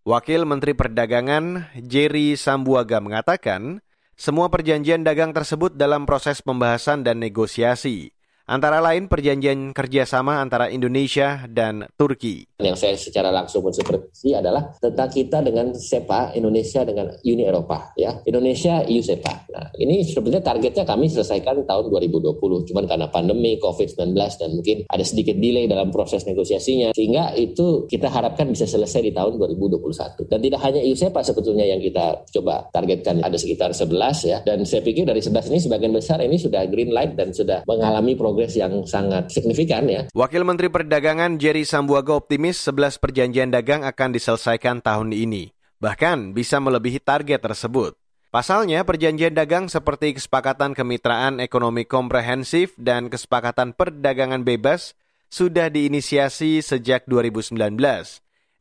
Wakil 0.05 0.45
Menteri 0.45 0.77
Perdagangan 0.77 1.73
Jerry 1.73 2.37
Sambuaga 2.37 3.01
mengatakan, 3.01 3.81
semua 4.13 4.53
perjanjian 4.53 5.01
dagang 5.01 5.33
tersebut 5.33 5.73
dalam 5.73 6.05
proses 6.05 6.45
pembahasan 6.45 7.01
dan 7.01 7.17
negosiasi 7.17 8.13
antara 8.49 8.81
lain 8.81 9.05
perjanjian 9.05 9.71
kerjasama 9.75 10.41
antara 10.41 10.67
Indonesia 10.71 11.45
dan 11.45 11.85
Turki. 11.95 12.47
Yang 12.61 12.77
saya 12.77 12.95
secara 12.97 13.29
langsung 13.33 13.65
mensupervisi 13.65 14.33
adalah 14.37 14.73
tentang 14.77 15.09
kita 15.09 15.41
dengan 15.41 15.73
SEPA, 15.73 16.33
Indonesia 16.37 16.85
dengan 16.85 17.09
Uni 17.21 17.43
Eropa. 17.45 17.93
ya 17.97 18.21
Indonesia 18.25 18.85
EU 18.85 19.01
SEPA. 19.01 19.49
Nah, 19.51 19.67
ini 19.77 20.05
sebenarnya 20.05 20.45
targetnya 20.45 20.83
kami 20.85 21.09
selesaikan 21.09 21.65
tahun 21.65 21.89
2020. 21.89 22.67
Cuman 22.69 22.85
karena 22.87 23.07
pandemi, 23.09 23.57
COVID-19, 23.57 24.13
dan 24.15 24.49
mungkin 24.53 24.77
ada 24.87 25.03
sedikit 25.03 25.35
delay 25.37 25.65
dalam 25.67 25.89
proses 25.89 26.23
negosiasinya. 26.23 26.93
Sehingga 26.95 27.33
itu 27.35 27.89
kita 27.89 28.07
harapkan 28.07 28.47
bisa 28.47 28.69
selesai 28.69 29.01
di 29.01 29.11
tahun 29.11 29.37
2021. 29.37 30.29
Dan 30.29 30.39
tidak 30.39 30.59
hanya 30.63 30.81
EU 30.83 30.95
SEPA 30.95 31.21
sebetulnya 31.25 31.65
yang 31.65 31.81
kita 31.81 32.23
coba 32.39 32.69
targetkan. 32.71 33.25
Ada 33.25 33.37
sekitar 33.37 33.73
11 33.73 34.27
ya. 34.27 34.37
Dan 34.45 34.63
saya 34.63 34.81
pikir 34.85 35.03
dari 35.03 35.19
11 35.19 35.51
ini 35.51 35.59
sebagian 35.59 35.91
besar 35.91 36.23
ini 36.23 36.37
sudah 36.37 36.63
green 36.69 36.93
light 36.93 37.17
dan 37.17 37.35
sudah 37.35 37.65
mengalami 37.67 38.15
progres 38.15 38.30
progres 38.31 38.55
yang 38.55 38.87
sangat 38.87 39.27
signifikan 39.27 39.83
ya. 39.91 40.07
Wakil 40.15 40.47
Menteri 40.47 40.71
Perdagangan 40.71 41.35
Jerry 41.35 41.67
Sambuaga 41.67 42.15
optimis 42.15 42.63
11 42.63 42.95
perjanjian 42.95 43.51
dagang 43.51 43.83
akan 43.83 44.15
diselesaikan 44.15 44.79
tahun 44.79 45.11
ini. 45.11 45.51
Bahkan 45.83 46.31
bisa 46.31 46.63
melebihi 46.63 47.03
target 47.03 47.43
tersebut. 47.43 47.99
Pasalnya, 48.31 48.87
perjanjian 48.87 49.35
dagang 49.35 49.67
seperti 49.67 50.15
kesepakatan 50.15 50.71
kemitraan 50.71 51.43
ekonomi 51.43 51.83
komprehensif 51.83 52.71
dan 52.79 53.11
kesepakatan 53.11 53.75
perdagangan 53.75 54.47
bebas 54.47 54.95
sudah 55.27 55.67
diinisiasi 55.67 56.63
sejak 56.63 57.03
2019. 57.11 57.75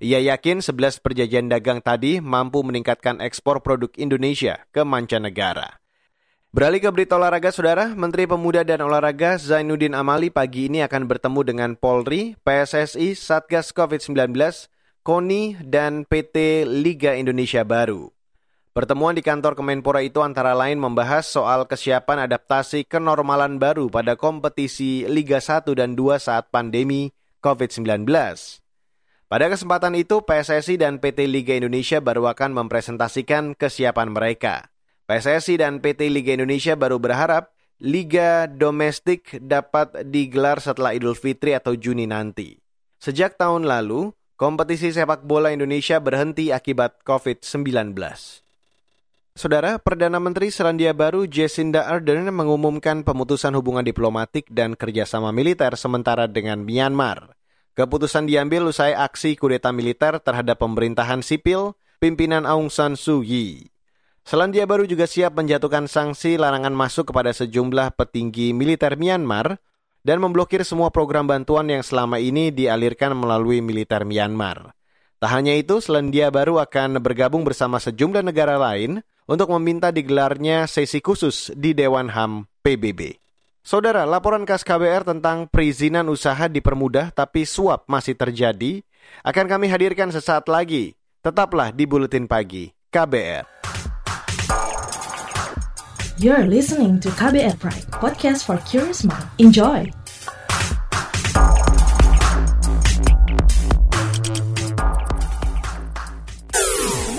Ia 0.02 0.18
yakin 0.34 0.58
11 0.58 0.98
perjanjian 0.98 1.46
dagang 1.46 1.78
tadi 1.78 2.18
mampu 2.18 2.66
meningkatkan 2.66 3.22
ekspor 3.22 3.62
produk 3.62 3.94
Indonesia 3.94 4.66
ke 4.74 4.82
mancanegara. 4.82 5.79
Beralih 6.50 6.82
ke 6.82 6.90
berita 6.90 7.14
olahraga, 7.14 7.54
Saudara. 7.54 7.94
Menteri 7.94 8.26
Pemuda 8.26 8.66
dan 8.66 8.82
Olahraga 8.82 9.38
Zainuddin 9.38 9.94
Amali 9.94 10.34
pagi 10.34 10.66
ini 10.66 10.82
akan 10.82 11.06
bertemu 11.06 11.46
dengan 11.46 11.70
Polri, 11.78 12.34
PSSI, 12.42 13.14
Satgas 13.14 13.70
COVID-19, 13.70 14.34
KONI, 15.06 15.62
dan 15.62 16.02
PT 16.02 16.66
Liga 16.66 17.14
Indonesia 17.14 17.62
Baru. 17.62 18.10
Pertemuan 18.74 19.14
di 19.14 19.22
kantor 19.22 19.54
Kemenpora 19.54 20.02
itu 20.02 20.26
antara 20.26 20.50
lain 20.50 20.82
membahas 20.82 21.22
soal 21.30 21.70
kesiapan 21.70 22.26
adaptasi 22.26 22.82
kenormalan 22.82 23.62
baru 23.62 23.86
pada 23.86 24.18
kompetisi 24.18 25.06
Liga 25.06 25.38
1 25.38 25.70
dan 25.78 25.94
2 25.94 26.18
saat 26.18 26.50
pandemi 26.50 27.14
COVID-19. 27.46 28.10
Pada 29.30 29.46
kesempatan 29.46 29.94
itu, 29.94 30.18
PSSI 30.26 30.82
dan 30.82 30.98
PT 30.98 31.30
Liga 31.30 31.54
Indonesia 31.54 32.02
baru 32.02 32.26
akan 32.26 32.58
mempresentasikan 32.58 33.54
kesiapan 33.54 34.10
mereka. 34.10 34.66
PSSI 35.10 35.58
dan 35.58 35.82
PT 35.82 36.06
Liga 36.06 36.38
Indonesia 36.38 36.78
baru 36.78 37.02
berharap 37.02 37.50
Liga 37.82 38.46
Domestik 38.46 39.42
dapat 39.42 40.06
digelar 40.06 40.62
setelah 40.62 40.94
Idul 40.94 41.18
Fitri 41.18 41.50
atau 41.50 41.74
Juni 41.74 42.06
nanti. 42.06 42.62
Sejak 43.02 43.34
tahun 43.34 43.66
lalu, 43.66 44.14
kompetisi 44.38 44.94
sepak 44.94 45.26
bola 45.26 45.50
Indonesia 45.50 45.98
berhenti 45.98 46.54
akibat 46.54 47.02
COVID-19. 47.02 47.98
Saudara, 49.34 49.82
Perdana 49.82 50.22
Menteri 50.22 50.54
Selandia 50.54 50.94
Baru 50.94 51.26
Jacinda 51.26 51.90
Ardern 51.90 52.30
mengumumkan 52.30 53.02
pemutusan 53.02 53.50
hubungan 53.58 53.82
diplomatik 53.82 54.46
dan 54.46 54.78
kerjasama 54.78 55.34
militer 55.34 55.74
sementara 55.74 56.30
dengan 56.30 56.62
Myanmar. 56.62 57.34
Keputusan 57.74 58.30
diambil 58.30 58.70
usai 58.70 58.94
aksi 58.94 59.34
kudeta 59.34 59.74
militer 59.74 60.22
terhadap 60.22 60.62
pemerintahan 60.62 61.18
sipil 61.18 61.74
pimpinan 61.98 62.46
Aung 62.46 62.70
San 62.70 62.94
Suu 62.94 63.26
Kyi. 63.26 63.74
Selandia 64.24 64.68
Baru 64.68 64.84
juga 64.86 65.08
siap 65.08 65.34
menjatuhkan 65.34 65.88
sanksi 65.90 66.36
larangan 66.36 66.76
masuk 66.76 67.10
kepada 67.10 67.32
sejumlah 67.32 67.96
petinggi 67.96 68.52
militer 68.52 68.94
Myanmar 68.94 69.58
dan 70.00 70.20
memblokir 70.20 70.64
semua 70.64 70.88
program 70.88 71.28
bantuan 71.28 71.68
yang 71.68 71.84
selama 71.84 72.16
ini 72.20 72.52
dialirkan 72.52 73.12
melalui 73.16 73.60
militer 73.60 74.04
Myanmar. 74.04 74.72
Tak 75.20 75.30
hanya 75.36 75.52
itu, 75.52 75.84
Selandia 75.84 76.32
Baru 76.32 76.56
akan 76.56 76.96
bergabung 77.04 77.44
bersama 77.44 77.76
sejumlah 77.76 78.24
negara 78.24 78.56
lain 78.56 79.04
untuk 79.28 79.52
meminta 79.52 79.92
digelarnya 79.92 80.64
sesi 80.64 81.04
khusus 81.04 81.52
di 81.52 81.76
Dewan 81.76 82.08
HAM 82.08 82.48
PBB. 82.64 83.20
Saudara, 83.60 84.08
laporan 84.08 84.48
khas 84.48 84.64
KBR 84.64 85.04
tentang 85.04 85.44
perizinan 85.44 86.08
usaha 86.08 86.48
dipermudah 86.48 87.12
tapi 87.12 87.44
suap 87.44 87.84
masih 87.84 88.16
terjadi 88.16 88.80
akan 89.20 89.44
kami 89.44 89.68
hadirkan 89.68 90.08
sesaat 90.08 90.48
lagi. 90.48 90.96
Tetaplah 91.20 91.68
di 91.68 91.84
Buletin 91.84 92.24
Pagi 92.24 92.72
KBR. 92.88 93.59
You're 96.20 96.44
listening 96.44 97.00
to 97.00 97.08
KBR 97.16 97.56
Pride, 97.56 97.88
podcast 97.96 98.44
for 98.44 98.60
curious 98.68 99.08
mind. 99.08 99.24
Enjoy! 99.40 99.88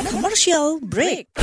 Commercial 0.05 0.77
break. 0.85 1.33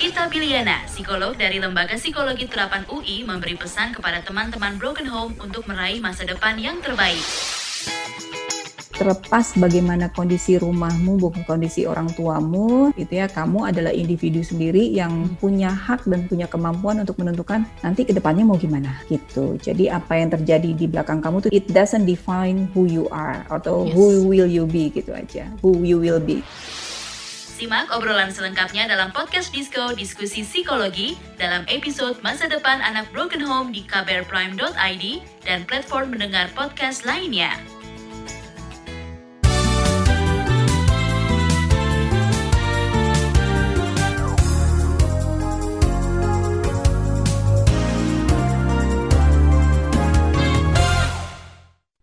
Ita 0.00 0.24
Biliana, 0.32 0.88
psikolog 0.88 1.36
dari 1.36 1.60
Lembaga 1.60 2.00
Psikologi 2.00 2.48
Terapan 2.48 2.88
UI, 2.88 3.28
memberi 3.28 3.60
pesan 3.60 3.92
kepada 3.92 4.24
teman-teman 4.24 4.80
Broken 4.80 5.12
Home 5.12 5.36
untuk 5.36 5.68
meraih 5.68 6.00
masa 6.00 6.24
depan 6.24 6.56
yang 6.56 6.80
terbaik 6.80 7.20
terlepas 8.94 9.58
bagaimana 9.58 10.08
kondisi 10.14 10.56
rumahmu, 10.56 11.18
bukan 11.18 11.42
kondisi 11.44 11.84
orang 11.84 12.08
tuamu, 12.14 12.94
itu 12.94 13.10
ya 13.18 13.26
kamu 13.26 13.68
adalah 13.68 13.90
individu 13.90 14.40
sendiri 14.40 14.94
yang 14.94 15.34
punya 15.38 15.70
hak 15.70 16.06
dan 16.06 16.26
punya 16.30 16.46
kemampuan 16.46 17.02
untuk 17.02 17.18
menentukan 17.18 17.66
nanti 17.82 18.06
ke 18.06 18.14
depannya 18.14 18.46
mau 18.46 18.56
gimana 18.56 19.02
gitu. 19.10 19.58
Jadi 19.58 19.90
apa 19.90 20.16
yang 20.16 20.30
terjadi 20.32 20.70
di 20.72 20.86
belakang 20.86 21.18
kamu 21.20 21.48
tuh 21.48 21.50
it 21.50 21.66
doesn't 21.74 22.06
define 22.06 22.70
who 22.72 22.86
you 22.86 23.10
are 23.10 23.42
atau 23.50 23.84
yes. 23.84 23.92
who 23.92 24.30
will 24.30 24.48
you 24.48 24.64
be 24.64 24.88
gitu 24.88 25.10
aja, 25.12 25.50
who 25.60 25.82
you 25.82 25.98
will 25.98 26.22
be. 26.22 26.40
Simak 27.54 27.86
obrolan 27.94 28.34
selengkapnya 28.34 28.90
dalam 28.90 29.14
podcast 29.14 29.54
Disco 29.54 29.94
Diskusi 29.94 30.42
Psikologi 30.42 31.14
dalam 31.38 31.62
episode 31.70 32.18
Masa 32.18 32.50
Depan 32.50 32.82
Anak 32.82 33.06
Broken 33.14 33.38
Home 33.38 33.70
di 33.70 33.86
kbrprime.id 33.86 35.04
dan 35.46 35.62
platform 35.62 36.18
mendengar 36.18 36.50
podcast 36.58 37.06
lainnya. 37.06 37.54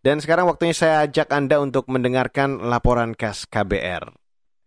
Dan 0.01 0.17
sekarang 0.17 0.50
waktunya 0.50 0.74
saya 0.74 1.05
ajak 1.05 1.29
Anda 1.29 1.62
untuk 1.62 1.86
mendengarkan 1.86 2.58
laporan 2.65 3.13
khas 3.13 3.46
KBR. 3.46 4.10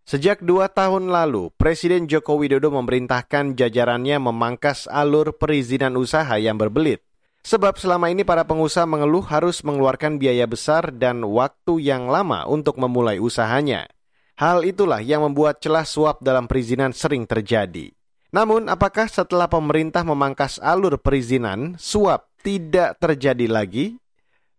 Sejak 0.07 0.39
dua 0.39 0.71
tahun 0.71 1.11
lalu, 1.11 1.51
Presiden 1.59 2.07
Joko 2.07 2.39
Widodo 2.39 2.71
memerintahkan 2.71 3.59
jajarannya 3.59 4.15
memangkas 4.21 4.87
alur 4.87 5.35
perizinan 5.35 5.99
usaha 5.99 6.39
yang 6.39 6.55
berbelit. 6.55 7.03
Sebab 7.43 7.75
selama 7.75 8.09
ini 8.09 8.23
para 8.23 8.47
pengusaha 8.47 8.87
mengeluh 8.87 9.25
harus 9.27 9.59
mengeluarkan 9.61 10.17
biaya 10.17 10.47
besar 10.47 10.95
dan 10.95 11.19
waktu 11.25 11.83
yang 11.83 12.07
lama 12.07 12.47
untuk 12.47 12.79
memulai 12.79 13.19
usahanya. 13.19 13.91
Hal 14.39 14.63
itulah 14.63 15.03
yang 15.03 15.25
membuat 15.25 15.59
celah 15.59 15.83
suap 15.83 16.23
dalam 16.23 16.47
perizinan 16.47 16.95
sering 16.95 17.27
terjadi. 17.27 17.91
Namun, 18.31 18.71
apakah 18.71 19.07
setelah 19.11 19.51
pemerintah 19.51 20.03
memangkas 20.07 20.63
alur 20.63 20.95
perizinan, 20.99 21.75
suap 21.81 22.29
tidak 22.39 22.99
terjadi 23.03 23.47
lagi? 23.51 23.95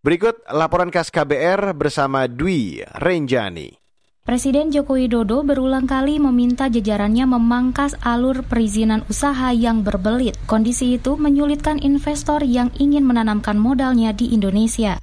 Berikut 0.07 0.39
laporan 0.55 0.87
khas 0.87 1.11
KBR 1.11 1.75
bersama 1.75 2.31
Dwi 2.31 2.79
Renjani. 2.95 3.75
Presiden 4.23 4.71
Joko 4.71 4.95
Widodo 4.95 5.43
berulang 5.43 5.83
kali 5.83 6.15
meminta 6.15 6.71
jajarannya 6.71 7.27
memangkas 7.27 7.99
alur 7.99 8.47
perizinan 8.47 9.03
usaha 9.11 9.51
yang 9.51 9.83
berbelit. 9.83 10.39
Kondisi 10.47 10.95
itu 10.95 11.19
menyulitkan 11.19 11.83
investor 11.83 12.39
yang 12.47 12.71
ingin 12.79 13.03
menanamkan 13.03 13.59
modalnya 13.59 14.15
di 14.15 14.31
Indonesia. 14.31 14.95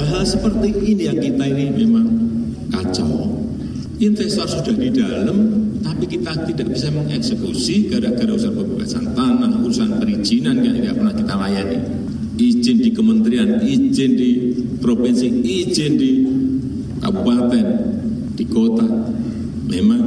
Hal-hal 0.00 0.24
seperti 0.24 0.72
ini 0.88 1.02
yang 1.04 1.20
kita 1.20 1.44
ini 1.44 1.64
memang 1.76 2.06
kacau 2.72 3.44
investor 4.00 4.48
sudah 4.48 4.72
di 4.72 4.88
dalam, 4.88 5.36
tapi 5.84 6.08
kita 6.08 6.48
tidak 6.48 6.72
bisa 6.72 6.88
mengeksekusi 6.88 7.92
gara-gara 7.92 8.32
urusan 8.32 8.56
pembebasan 8.56 9.04
tanah, 9.12 9.52
urusan 9.60 10.00
perizinan 10.00 10.64
yang 10.64 10.80
tidak 10.80 10.96
pernah 10.96 11.12
kita 11.12 11.34
layani. 11.36 11.99
Izin 12.40 12.80
di 12.80 12.88
kementerian, 12.96 13.60
izin 13.60 14.16
di 14.16 14.30
provinsi, 14.80 15.28
izin 15.44 15.92
di 16.00 16.12
kabupaten, 16.96 17.66
di 18.32 18.44
kota. 18.48 18.88
Memang 19.68 20.02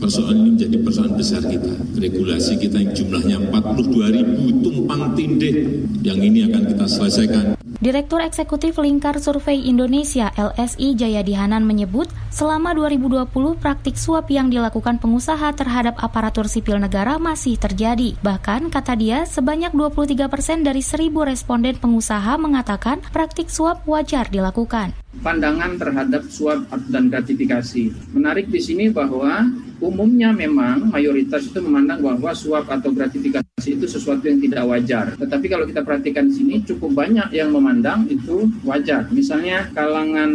persoalan 0.00 0.48
ini 0.48 0.50
menjadi 0.56 0.76
persoalan 0.80 1.14
besar 1.20 1.44
kita. 1.44 1.76
Regulasi 1.92 2.56
kita 2.56 2.80
yang 2.80 2.96
jumlahnya 2.96 3.36
42 3.52 4.16
ribu 4.16 4.64
tumpang 4.64 5.12
tindih 5.12 5.84
yang 6.00 6.16
ini 6.16 6.48
akan 6.48 6.72
kita 6.72 6.88
selesaikan. 6.88 7.57
Direktur 7.78 8.18
Eksekutif 8.18 8.74
Lingkar 8.82 9.22
Survei 9.22 9.62
Indonesia 9.62 10.34
LSI 10.34 10.98
Jayadi 10.98 11.38
Hanan 11.38 11.62
menyebut, 11.62 12.10
selama 12.34 12.74
2020 12.74 13.30
praktik 13.54 13.94
suap 13.94 14.26
yang 14.34 14.50
dilakukan 14.50 14.98
pengusaha 14.98 15.54
terhadap 15.54 15.94
aparatur 16.02 16.50
sipil 16.50 16.82
negara 16.82 17.22
masih 17.22 17.54
terjadi. 17.54 18.18
Bahkan, 18.18 18.74
kata 18.74 18.98
dia, 18.98 19.22
sebanyak 19.30 19.70
23 19.70 20.26
persen 20.26 20.66
dari 20.66 20.82
seribu 20.82 21.22
responden 21.22 21.78
pengusaha 21.78 22.34
mengatakan 22.34 22.98
praktik 23.14 23.46
suap 23.46 23.86
wajar 23.86 24.26
dilakukan 24.26 24.90
pandangan 25.24 25.80
terhadap 25.80 26.28
suap 26.28 26.68
dan 26.92 27.08
gratifikasi. 27.08 27.90
Menarik 28.14 28.52
di 28.52 28.60
sini 28.60 28.92
bahwa 28.92 29.48
umumnya 29.78 30.34
memang 30.34 30.90
mayoritas 30.90 31.46
itu 31.46 31.58
memandang 31.62 32.02
bahwa 32.02 32.34
suap 32.34 32.66
atau 32.66 32.90
gratifikasi 32.90 33.68
itu 33.68 33.86
sesuatu 33.86 34.26
yang 34.26 34.38
tidak 34.42 34.62
wajar. 34.66 35.06
Tetapi 35.18 35.46
kalau 35.46 35.64
kita 35.66 35.82
perhatikan 35.86 36.30
di 36.30 36.34
sini 36.34 36.54
cukup 36.66 36.98
banyak 36.98 37.30
yang 37.34 37.54
memandang 37.54 38.06
itu 38.10 38.50
wajar. 38.66 39.06
Misalnya 39.10 39.70
kalangan 39.74 40.30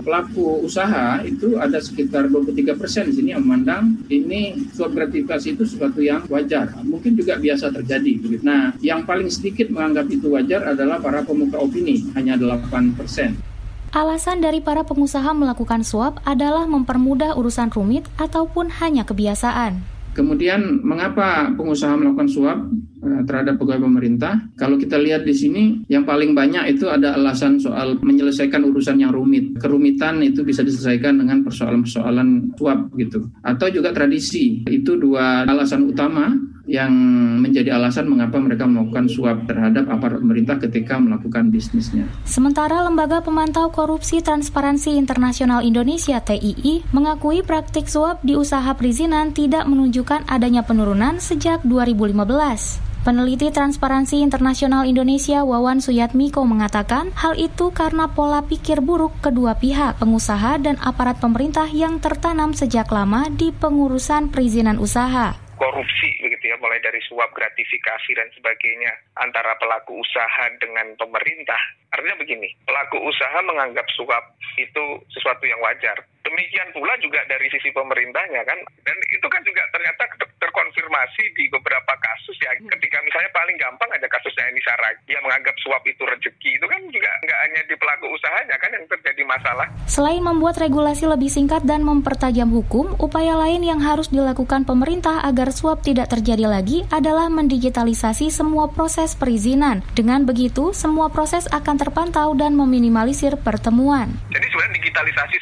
pelaku 0.00 0.64
usaha 0.64 1.20
itu 1.24 1.60
ada 1.60 1.80
sekitar 1.80 2.28
23 2.28 2.76
persen 2.76 3.12
di 3.12 3.14
sini 3.20 3.28
yang 3.36 3.44
memandang 3.44 4.00
ini 4.08 4.68
suap 4.72 4.96
gratifikasi 4.96 5.56
itu 5.56 5.62
sesuatu 5.64 6.00
yang 6.00 6.24
wajar. 6.28 6.72
Mungkin 6.84 7.16
juga 7.16 7.36
biasa 7.36 7.72
terjadi. 7.72 8.40
Nah, 8.44 8.76
yang 8.80 9.04
paling 9.04 9.28
sedikit 9.28 9.68
menganggap 9.68 10.08
itu 10.08 10.32
wajar 10.32 10.72
adalah 10.72 11.00
para 11.00 11.20
pemuka 11.24 11.60
opini, 11.60 12.06
hanya 12.16 12.36
8 12.36 12.96
persen. 12.96 13.55
Alasan 13.96 14.44
dari 14.44 14.60
para 14.60 14.84
pengusaha 14.84 15.32
melakukan 15.32 15.80
suap 15.80 16.20
adalah 16.28 16.68
mempermudah 16.68 17.32
urusan 17.32 17.72
rumit 17.72 18.04
ataupun 18.20 18.68
hanya 18.84 19.08
kebiasaan. 19.08 19.80
Kemudian 20.12 20.84
mengapa 20.84 21.48
pengusaha 21.56 21.96
melakukan 21.96 22.28
suap 22.28 22.60
eh, 23.00 23.24
terhadap 23.24 23.56
pegawai 23.56 23.88
pemerintah? 23.88 24.36
Kalau 24.60 24.76
kita 24.76 25.00
lihat 25.00 25.24
di 25.24 25.32
sini 25.32 25.64
yang 25.88 26.04
paling 26.04 26.36
banyak 26.36 26.76
itu 26.76 26.92
ada 26.92 27.16
alasan 27.16 27.56
soal 27.56 27.96
menyelesaikan 28.04 28.68
urusan 28.68 29.00
yang 29.00 29.16
rumit. 29.16 29.56
Kerumitan 29.56 30.20
itu 30.20 30.44
bisa 30.44 30.60
diselesaikan 30.60 31.16
dengan 31.16 31.40
persoalan-persoalan 31.40 32.52
suap 32.60 32.92
gitu. 33.00 33.32
Atau 33.48 33.72
juga 33.72 33.96
tradisi. 33.96 34.60
Itu 34.68 35.00
dua 35.00 35.48
alasan 35.48 35.88
utama 35.88 36.36
yang 36.66 36.90
menjadi 37.38 37.78
alasan 37.78 38.10
mengapa 38.10 38.42
mereka 38.42 38.66
melakukan 38.66 39.06
suap 39.06 39.46
terhadap 39.46 39.86
aparat 39.86 40.18
pemerintah 40.18 40.58
ketika 40.58 40.98
melakukan 40.98 41.54
bisnisnya. 41.54 42.10
Sementara 42.26 42.82
Lembaga 42.82 43.22
Pemantau 43.22 43.70
Korupsi 43.70 44.18
Transparansi 44.18 44.98
Internasional 44.98 45.62
Indonesia 45.62 46.18
TII 46.18 46.82
mengakui 46.90 47.46
praktik 47.46 47.86
suap 47.86 48.18
di 48.26 48.34
usaha 48.34 48.66
perizinan 48.74 49.30
tidak 49.30 49.64
menunjukkan 49.70 50.26
adanya 50.26 50.66
penurunan 50.66 51.22
sejak 51.22 51.62
2015. 51.62 52.82
Peneliti 53.06 53.54
Transparansi 53.54 54.18
Internasional 54.18 54.82
Indonesia 54.82 55.46
Wawan 55.46 55.78
Suyatmiko 55.78 56.42
mengatakan 56.42 57.14
hal 57.14 57.38
itu 57.38 57.70
karena 57.70 58.10
pola 58.10 58.42
pikir 58.42 58.82
buruk 58.82 59.14
kedua 59.22 59.54
pihak, 59.54 60.02
pengusaha 60.02 60.58
dan 60.58 60.74
aparat 60.82 61.22
pemerintah 61.22 61.70
yang 61.70 62.02
tertanam 62.02 62.50
sejak 62.50 62.90
lama 62.90 63.30
di 63.30 63.54
pengurusan 63.54 64.34
perizinan 64.34 64.82
usaha 64.82 65.38
korupsi 65.56 66.08
begitu 66.46 66.54
ya 66.54 66.62
mulai 66.62 66.78
dari 66.78 67.02
suap 67.10 67.34
gratifikasi 67.34 68.10
dan 68.14 68.30
sebagainya 68.38 68.92
antara 69.18 69.58
pelaku 69.58 69.98
usaha 69.98 70.46
dengan 70.62 70.94
pemerintah. 70.94 71.58
Artinya 71.90 72.22
begini 72.22 72.54
pelaku 72.62 73.02
usaha 73.02 73.38
menganggap 73.42 73.86
suap 73.98 74.38
itu 74.54 74.84
sesuatu 75.10 75.42
yang 75.42 75.58
wajar. 75.58 75.98
Demikian 76.22 76.70
pula 76.74 76.94
juga 77.02 77.22
dari 77.26 77.46
sisi 77.50 77.70
pemerintahnya 77.74 78.42
kan? 78.46 78.58
Dan 78.82 78.96
itu 79.10 79.26
kan 79.26 79.42
juga 79.46 79.62
ternyata 79.74 80.06
terkonfirmasi 80.42 81.22
di 81.38 81.46
beberapa 81.50 81.94
kasus 81.98 82.34
ya. 82.42 82.50
Ketika 82.58 82.98
misalnya 83.02 83.30
paling 83.34 83.56
gampang 83.58 83.90
ada 83.94 84.06
kasusnya 84.10 84.50
Eni 84.50 84.62
Saragi 84.62 85.06
yang 85.10 85.22
menganggap 85.22 85.54
suap 85.62 85.82
itu 85.86 86.02
rezeki. 86.02 86.58
Itu 86.58 86.66
kan 86.66 86.82
juga 86.90 87.10
nggak 87.22 87.40
hanya 87.46 87.60
di 87.70 87.74
pelaku 87.78 88.06
usahanya 88.10 88.58
kan? 88.58 88.74
Yang 88.74 88.98
terjadi 88.98 89.05
masalah 89.36 89.68
selain 89.86 90.18
membuat 90.18 90.58
regulasi 90.58 91.06
lebih 91.06 91.30
singkat 91.30 91.62
dan 91.62 91.86
mempertajam 91.86 92.50
hukum 92.50 92.98
upaya 92.98 93.38
lain 93.38 93.62
yang 93.62 93.78
harus 93.78 94.10
dilakukan 94.10 94.66
pemerintah 94.66 95.22
agar 95.22 95.54
suap 95.54 95.84
tidak 95.86 96.10
terjadi 96.10 96.50
lagi 96.50 96.82
adalah 96.90 97.30
mendigitalisasi 97.30 98.32
semua 98.34 98.66
proses 98.72 99.14
perizinan. 99.14 99.86
Dengan 99.94 100.26
begitu, 100.26 100.74
semua 100.74 101.12
proses 101.12 101.46
akan 101.54 101.76
terpantau 101.78 102.34
dan 102.34 102.58
meminimalisir 102.58 103.38
pertemuan. 103.38 104.10
Jadi 104.32 104.46
sebenarnya 104.50 104.74
digitalisasi 104.82 105.36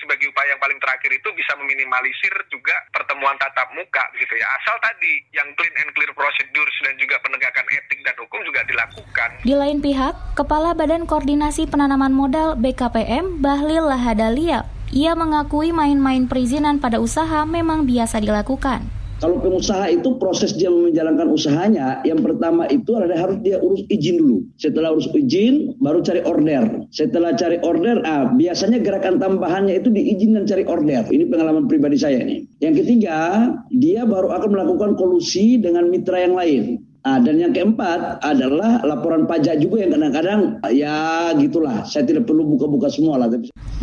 yang 0.48 0.60
paling 0.60 0.78
terakhir 0.80 1.10
itu 1.10 1.28
bisa 1.34 1.52
meminimalisir 1.58 2.32
juga 2.52 2.76
pertemuan 2.92 3.36
tatap 3.40 3.72
muka 3.74 4.04
gitu 4.16 4.34
ya. 4.36 4.46
Asal 4.60 4.76
tadi 4.80 5.24
yang 5.34 5.48
clean 5.56 5.74
and 5.80 5.90
clear 5.96 6.12
procedures 6.12 6.76
dan 6.84 6.94
juga 6.96 7.20
penegakan 7.20 7.66
etik 7.68 8.00
dan 8.04 8.14
hukum 8.20 8.40
juga 8.46 8.62
dilakukan. 8.68 9.30
Di 9.44 9.54
lain 9.56 9.78
pihak, 9.80 10.38
Kepala 10.38 10.76
Badan 10.76 11.04
Koordinasi 11.08 11.68
Penanaman 11.68 12.12
Modal 12.12 12.56
BKPM 12.58 13.42
Bahlil 13.42 13.86
Lahadalia 13.86 14.68
ia 14.94 15.18
mengakui 15.18 15.74
main-main 15.74 16.30
perizinan 16.30 16.78
pada 16.78 17.02
usaha 17.02 17.42
memang 17.42 17.82
biasa 17.82 18.22
dilakukan. 18.22 19.03
Kalau 19.24 19.40
pengusaha 19.40 19.88
itu 19.88 20.20
proses 20.20 20.52
dia 20.52 20.68
menjalankan 20.68 21.32
usahanya, 21.32 22.04
yang 22.04 22.20
pertama 22.20 22.68
itu 22.68 22.92
adalah 22.92 23.24
harus 23.24 23.40
dia 23.40 23.56
urus 23.56 23.80
izin 23.88 24.20
dulu. 24.20 24.44
Setelah 24.60 24.92
urus 24.92 25.08
izin, 25.16 25.80
baru 25.80 26.04
cari 26.04 26.20
order. 26.28 26.84
Setelah 26.92 27.32
cari 27.32 27.56
order, 27.64 28.04
ah, 28.04 28.28
biasanya 28.36 28.84
gerakan 28.84 29.16
tambahannya 29.16 29.80
itu 29.80 29.88
diizinkan 29.88 30.44
cari 30.44 30.68
order. 30.68 31.08
Ini 31.08 31.24
pengalaman 31.32 31.64
pribadi 31.64 31.96
saya 31.96 32.20
nih. 32.20 32.44
Yang 32.60 32.84
ketiga, 32.84 33.48
dia 33.72 34.04
baru 34.04 34.28
akan 34.28 34.60
melakukan 34.60 34.92
kolusi 35.00 35.56
dengan 35.56 35.88
mitra 35.88 36.20
yang 36.20 36.36
lain. 36.36 36.83
Nah, 37.04 37.20
dan 37.20 37.36
yang 37.36 37.52
keempat 37.52 38.24
adalah 38.24 38.80
laporan 38.80 39.28
pajak 39.28 39.60
juga 39.60 39.84
yang 39.84 39.92
kadang-kadang 39.92 40.40
ya 40.72 41.30
gitulah. 41.36 41.84
Saya 41.84 42.08
tidak 42.08 42.24
perlu 42.24 42.48
buka-buka 42.48 42.88
semua 42.88 43.20
lah. 43.20 43.28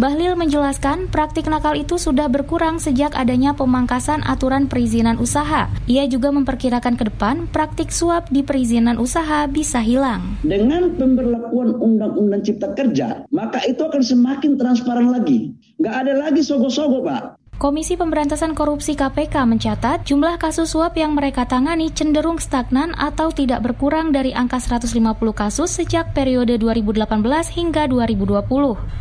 Bahlil 0.02 0.34
menjelaskan 0.34 1.06
praktik 1.06 1.46
nakal 1.46 1.78
itu 1.78 2.02
sudah 2.02 2.26
berkurang 2.34 2.82
sejak 2.82 3.14
adanya 3.14 3.54
pemangkasan 3.54 4.26
aturan 4.26 4.66
perizinan 4.66 5.22
usaha. 5.22 5.70
Ia 5.86 6.10
juga 6.10 6.34
memperkirakan 6.34 6.98
ke 6.98 7.14
depan 7.14 7.46
praktik 7.54 7.94
suap 7.94 8.26
di 8.34 8.42
perizinan 8.42 8.98
usaha 8.98 9.46
bisa 9.46 9.86
hilang. 9.86 10.42
Dengan 10.42 10.98
pemberlakuan 10.98 11.78
Undang-Undang 11.78 12.42
Cipta 12.42 12.74
Kerja, 12.74 13.30
maka 13.30 13.62
itu 13.70 13.86
akan 13.86 14.02
semakin 14.02 14.58
transparan 14.58 15.14
lagi. 15.14 15.54
Nggak 15.78 15.94
ada 15.94 16.14
lagi 16.26 16.42
sogo-sogo, 16.42 17.06
Pak. 17.06 17.41
Komisi 17.62 17.93
Pemberantasan 17.93 18.58
Korupsi 18.58 18.97
KPK 18.97 19.45
mencatat 19.45 20.02
jumlah 20.02 20.41
kasus 20.41 20.74
suap 20.74 20.97
yang 20.97 21.13
mereka 21.13 21.45
tangani 21.45 21.93
cenderung 21.93 22.41
stagnan 22.41 22.89
atau 22.97 23.30
tidak 23.30 23.62
berkurang 23.62 24.10
dari 24.10 24.34
angka 24.34 24.58
150 24.58 24.97
kasus 25.30 25.69
sejak 25.69 26.10
periode 26.17 26.58
2018 26.58 27.06
hingga 27.54 27.86
2020. 27.86 28.50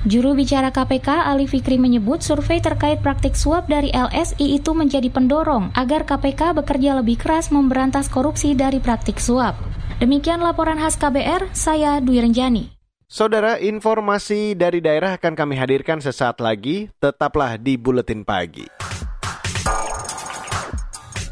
Juru 0.05 0.31
bicara 0.37 0.69
KPK 0.69 1.09
Ali 1.09 1.49
Fikri 1.49 1.81
menyebut 1.81 2.21
survei 2.21 2.61
terkait 2.61 3.01
praktik 3.01 3.33
suap 3.33 3.65
dari 3.65 3.89
LSI 3.97 4.61
itu 4.61 4.77
menjadi 4.77 5.09
pendorong 5.09 5.73
agar 5.73 6.05
KPK 6.05 6.61
bekerja 6.61 7.01
lebih 7.01 7.17
keras 7.17 7.49
memberantas 7.49 8.13
korupsi 8.13 8.53
dari 8.53 8.77
praktik 8.77 9.17
suap. 9.17 9.57
Demikian 10.05 10.45
laporan 10.45 10.77
khas 10.77 11.01
KBR, 11.01 11.49
saya 11.57 11.97
Dwi 12.05 12.29
Renjani. 12.29 12.80
Saudara, 13.11 13.59
informasi 13.59 14.55
dari 14.55 14.79
daerah 14.79 15.19
akan 15.19 15.35
kami 15.35 15.59
hadirkan 15.59 15.99
sesaat 15.99 16.39
lagi. 16.39 16.95
Tetaplah 17.03 17.59
di 17.59 17.75
Buletin 17.75 18.23
Pagi. 18.23 18.71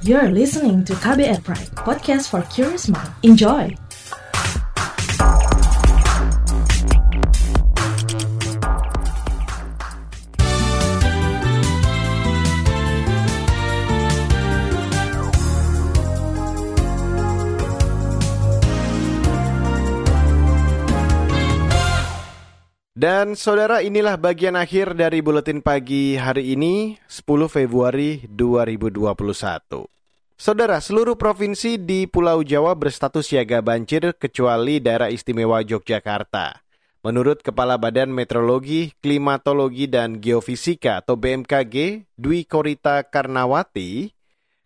You're 0.03 0.35
listening 0.35 0.83
to 0.91 0.99
KBR 0.99 1.39
Pride, 1.47 1.71
podcast 1.79 2.35
for 2.35 2.43
curious 2.51 2.91
mind. 2.91 3.15
Enjoy! 3.23 3.88
Dan 22.99 23.39
saudara 23.39 23.79
inilah 23.79 24.19
bagian 24.19 24.59
akhir 24.59 24.99
dari 24.99 25.23
buletin 25.23 25.63
pagi 25.63 26.19
hari 26.19 26.59
ini 26.59 26.99
10 27.07 27.47
Februari 27.47 28.27
2021. 28.27 29.87
Saudara, 30.35 30.83
seluruh 30.83 31.15
provinsi 31.15 31.79
di 31.79 32.11
Pulau 32.11 32.43
Jawa 32.43 32.75
berstatus 32.75 33.31
siaga 33.31 33.63
banjir 33.63 34.03
kecuali 34.19 34.83
daerah 34.83 35.15
istimewa 35.15 35.63
Yogyakarta. 35.63 36.59
Menurut 37.07 37.39
Kepala 37.47 37.79
Badan 37.79 38.11
Meteorologi, 38.11 38.91
Klimatologi, 38.99 39.87
dan 39.87 40.19
Geofisika 40.19 40.99
atau 40.99 41.15
BMKG, 41.15 42.03
Dwi 42.19 42.51
Korita 42.51 43.07
Karnawati, 43.07 44.11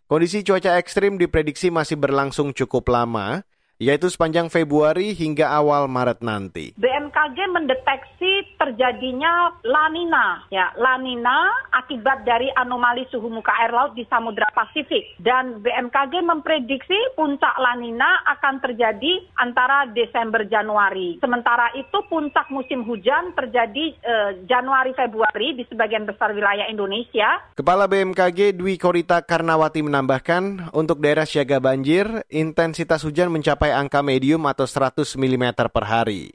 kondisi 0.09 0.41
cuaca 0.41 0.81
ekstrim 0.81 1.21
diprediksi 1.21 1.69
masih 1.69 2.01
berlangsung 2.01 2.49
cukup 2.49 2.97
lama 2.97 3.45
yaitu 3.81 4.07
sepanjang 4.07 4.47
Februari 4.47 5.11
hingga 5.11 5.51
awal 5.51 5.91
Maret 5.91 6.23
nanti. 6.23 6.71
BMKG 6.79 7.37
mendeteksi 7.51 8.55
terjadinya 8.55 9.51
La 9.67 9.91
Nina, 9.91 10.47
ya 10.47 10.71
La 10.79 10.95
Nina 10.95 11.51
akibat 11.75 12.23
dari 12.23 12.47
anomali 12.55 13.03
suhu 13.11 13.27
muka 13.27 13.51
air 13.59 13.75
laut 13.75 13.91
di 13.97 14.07
Samudra 14.07 14.47
Pasifik 14.55 15.19
dan 15.19 15.59
BMKG 15.59 16.23
memprediksi 16.23 16.95
puncak 17.19 17.53
La 17.59 17.75
Nina 17.75 18.23
akan 18.37 18.63
terjadi 18.63 19.25
antara 19.41 19.89
Desember 19.91 20.47
Januari. 20.47 21.19
Sementara 21.19 21.73
itu 21.75 21.99
puncak 22.07 22.47
musim 22.53 22.87
hujan 22.87 23.35
terjadi 23.35 23.85
eh, 23.99 24.31
Januari 24.47 24.95
Februari 24.95 25.59
di 25.59 25.67
sebagian 25.67 26.07
besar 26.07 26.31
wilayah 26.31 26.69
Indonesia. 26.71 27.51
Kepala 27.57 27.89
BMKG 27.91 28.55
Dwi 28.55 28.79
Korita 28.79 29.19
Karnawati 29.25 29.83
menambahkan 29.83 30.71
untuk 30.71 31.03
daerah 31.03 31.27
siaga 31.27 31.59
banjir 31.59 32.23
intensitas 32.31 33.03
hujan 33.03 33.27
mencapai 33.33 33.72
angka 33.73 34.05
medium 34.05 34.45
atau 34.45 34.69
100 34.69 35.17
mm 35.17 35.57
per 35.73 35.85
hari. 35.89 36.31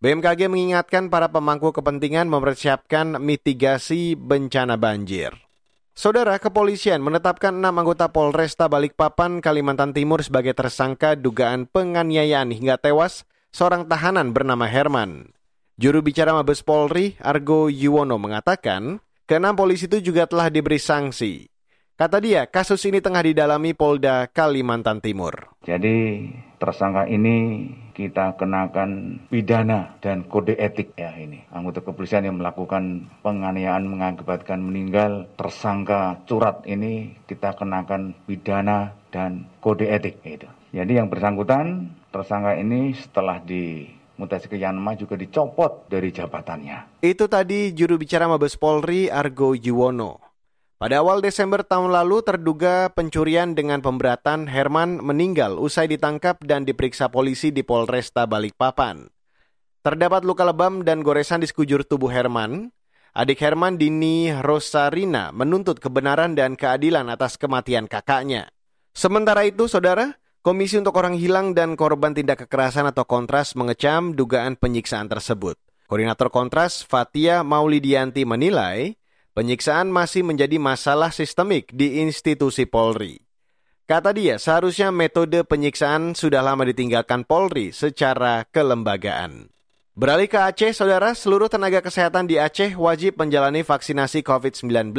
BMKG 0.00 0.48
mengingatkan 0.48 1.12
para 1.12 1.28
pemangku 1.28 1.76
kepentingan 1.76 2.24
mempersiapkan 2.24 3.20
mitigasi 3.20 4.16
bencana 4.16 4.80
banjir. 4.80 5.36
Saudara 5.92 6.40
kepolisian 6.40 7.04
menetapkan 7.04 7.52
enam 7.52 7.76
anggota 7.76 8.08
Polresta 8.08 8.64
Balikpapan, 8.72 9.44
Kalimantan 9.44 9.92
Timur 9.92 10.24
sebagai 10.24 10.56
tersangka 10.56 11.12
dugaan 11.18 11.68
penganiayaan 11.68 12.48
hingga 12.48 12.80
tewas 12.80 13.28
seorang 13.52 13.84
tahanan 13.84 14.32
bernama 14.32 14.64
Herman. 14.64 15.36
Juru 15.76 16.00
bicara 16.00 16.32
Mabes 16.32 16.64
Polri, 16.64 17.20
Argo 17.20 17.68
Yuwono 17.68 18.16
mengatakan, 18.16 19.04
keenam 19.28 19.52
polisi 19.52 19.84
itu 19.84 20.00
juga 20.00 20.24
telah 20.24 20.48
diberi 20.48 20.80
sanksi. 20.80 21.49
Kata 22.00 22.16
dia, 22.16 22.48
kasus 22.48 22.80
ini 22.88 23.04
tengah 23.04 23.20
didalami 23.20 23.76
Polda 23.76 24.24
Kalimantan 24.32 25.04
Timur. 25.04 25.52
Jadi 25.68 26.32
tersangka 26.56 27.04
ini 27.04 27.68
kita 27.92 28.40
kenakan 28.40 29.20
pidana 29.28 30.00
dan 30.00 30.24
kode 30.24 30.56
etik 30.56 30.96
ya 30.96 31.12
ini. 31.20 31.44
Anggota 31.52 31.84
kepolisian 31.84 32.24
yang 32.24 32.40
melakukan 32.40 33.04
penganiayaan 33.20 33.84
mengakibatkan 33.84 34.64
meninggal 34.64 35.28
tersangka 35.36 36.24
curat 36.24 36.64
ini 36.64 37.20
kita 37.28 37.52
kenakan 37.52 38.16
pidana 38.24 38.96
dan 39.12 39.44
kode 39.60 39.84
etik 39.84 40.24
itu. 40.24 40.48
Jadi 40.72 40.96
yang 40.96 41.12
bersangkutan 41.12 41.92
tersangka 42.08 42.56
ini 42.56 42.96
setelah 42.96 43.44
di 43.44 43.84
mutasi 44.16 44.48
ke 44.48 44.56
Yanma 44.56 44.96
juga 44.96 45.20
dicopot 45.20 45.92
dari 45.92 46.08
jabatannya. 46.16 47.04
Itu 47.04 47.28
tadi 47.28 47.76
juru 47.76 48.00
bicara 48.00 48.24
Mabes 48.24 48.56
Polri 48.56 49.12
Argo 49.12 49.52
Yuwono. 49.52 50.29
Pada 50.80 51.04
awal 51.04 51.20
Desember 51.20 51.60
tahun 51.60 51.92
lalu 51.92 52.24
terduga 52.24 52.88
pencurian 52.96 53.52
dengan 53.52 53.84
pemberatan 53.84 54.48
Herman 54.48 55.04
meninggal 55.04 55.60
usai 55.60 55.92
ditangkap 55.92 56.40
dan 56.40 56.64
diperiksa 56.64 57.12
polisi 57.12 57.52
di 57.52 57.60
Polresta 57.60 58.24
Balikpapan. 58.24 59.04
Terdapat 59.84 60.24
luka 60.24 60.40
lebam 60.48 60.80
dan 60.80 61.04
goresan 61.04 61.44
di 61.44 61.52
sekujur 61.52 61.84
tubuh 61.84 62.08
Herman. 62.08 62.72
Adik 63.12 63.44
Herman 63.44 63.76
Dini 63.76 64.32
Rosarina 64.32 65.36
menuntut 65.36 65.84
kebenaran 65.84 66.32
dan 66.32 66.56
keadilan 66.56 67.12
atas 67.12 67.36
kematian 67.36 67.84
kakaknya. 67.84 68.48
Sementara 68.96 69.44
itu, 69.44 69.68
saudara, 69.68 70.16
Komisi 70.40 70.80
untuk 70.80 70.96
Orang 70.96 71.20
Hilang 71.20 71.52
dan 71.52 71.76
Korban 71.76 72.16
Tindak 72.16 72.48
Kekerasan 72.48 72.88
atau 72.88 73.04
Kontras 73.04 73.52
mengecam 73.52 74.16
dugaan 74.16 74.56
penyiksaan 74.56 75.12
tersebut. 75.12 75.60
Koordinator 75.92 76.32
Kontras, 76.32 76.80
Fatia 76.88 77.44
Maulidianti 77.44 78.24
menilai, 78.24 78.96
penyiksaan 79.34 79.88
masih 79.88 80.26
menjadi 80.26 80.58
masalah 80.58 81.14
sistemik 81.14 81.70
di 81.70 82.02
institusi 82.02 82.66
Polri. 82.66 83.22
Kata 83.90 84.14
dia, 84.14 84.38
seharusnya 84.38 84.94
metode 84.94 85.42
penyiksaan 85.42 86.14
sudah 86.14 86.46
lama 86.46 86.62
ditinggalkan 86.62 87.26
Polri 87.26 87.74
secara 87.74 88.46
kelembagaan. 88.46 89.50
Beralih 89.98 90.30
ke 90.30 90.38
Aceh, 90.38 90.70
saudara, 90.70 91.10
seluruh 91.18 91.50
tenaga 91.50 91.82
kesehatan 91.82 92.30
di 92.30 92.38
Aceh 92.38 92.78
wajib 92.78 93.18
menjalani 93.18 93.66
vaksinasi 93.66 94.22
COVID-19. 94.22 94.94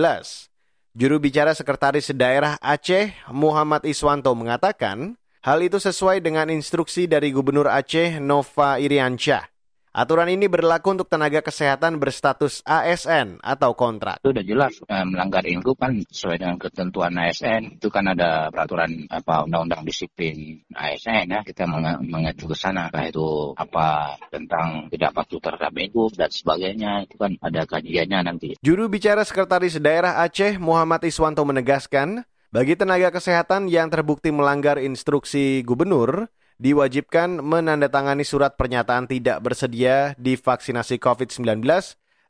Juru 0.91 1.23
bicara 1.23 1.55
Sekretaris 1.55 2.11
Daerah 2.11 2.59
Aceh, 2.59 3.15
Muhammad 3.31 3.87
Iswanto, 3.87 4.35
mengatakan 4.35 5.15
hal 5.39 5.63
itu 5.63 5.79
sesuai 5.79 6.19
dengan 6.19 6.51
instruksi 6.51 7.07
dari 7.07 7.31
Gubernur 7.31 7.71
Aceh, 7.71 8.19
Nova 8.19 8.75
Iriansyah. 8.75 9.50
Aturan 9.91 10.31
ini 10.31 10.47
berlaku 10.47 10.95
untuk 10.95 11.11
tenaga 11.11 11.43
kesehatan 11.43 11.99
berstatus 11.99 12.63
ASN 12.63 13.43
atau 13.43 13.75
kontrak. 13.75 14.23
Itu 14.23 14.31
udah 14.31 14.45
jelas 14.47 14.79
eh, 14.87 15.03
melanggar 15.03 15.43
itu 15.43 15.75
kan 15.75 15.99
sesuai 16.07 16.39
dengan 16.39 16.55
ketentuan 16.55 17.11
ASN. 17.19 17.75
Itu 17.75 17.91
kan 17.91 18.07
ada 18.07 18.47
peraturan 18.47 19.11
apa 19.11 19.43
undang-undang 19.43 19.83
disiplin 19.83 20.63
ASN 20.71 21.35
ya. 21.35 21.39
Kita 21.43 21.67
mengacu 22.07 22.47
ke 22.47 22.55
sana. 22.55 22.87
Nah, 22.87 23.03
itu 23.03 23.51
apa 23.59 24.15
tentang 24.31 24.87
tidak 24.87 25.11
patuh 25.11 25.43
terhadap 25.43 25.75
itu 25.75 26.07
dan 26.15 26.31
sebagainya. 26.31 27.03
Itu 27.11 27.19
kan 27.19 27.35
ada 27.43 27.67
kajiannya 27.67 28.19
nanti. 28.31 28.49
Juru 28.63 28.87
bicara 28.87 29.27
Sekretaris 29.27 29.75
Daerah 29.75 30.23
Aceh 30.23 30.55
Muhammad 30.55 31.03
Iswanto 31.03 31.43
menegaskan, 31.43 32.23
bagi 32.47 32.79
tenaga 32.79 33.11
kesehatan 33.11 33.67
yang 33.67 33.91
terbukti 33.91 34.31
melanggar 34.31 34.79
instruksi 34.79 35.67
gubernur, 35.67 36.31
diwajibkan 36.61 37.41
menandatangani 37.41 38.21
surat 38.21 38.53
pernyataan 38.53 39.09
tidak 39.09 39.41
bersedia 39.41 40.13
di 40.21 40.37
vaksinasi 40.37 41.01
COVID-19 41.01 41.65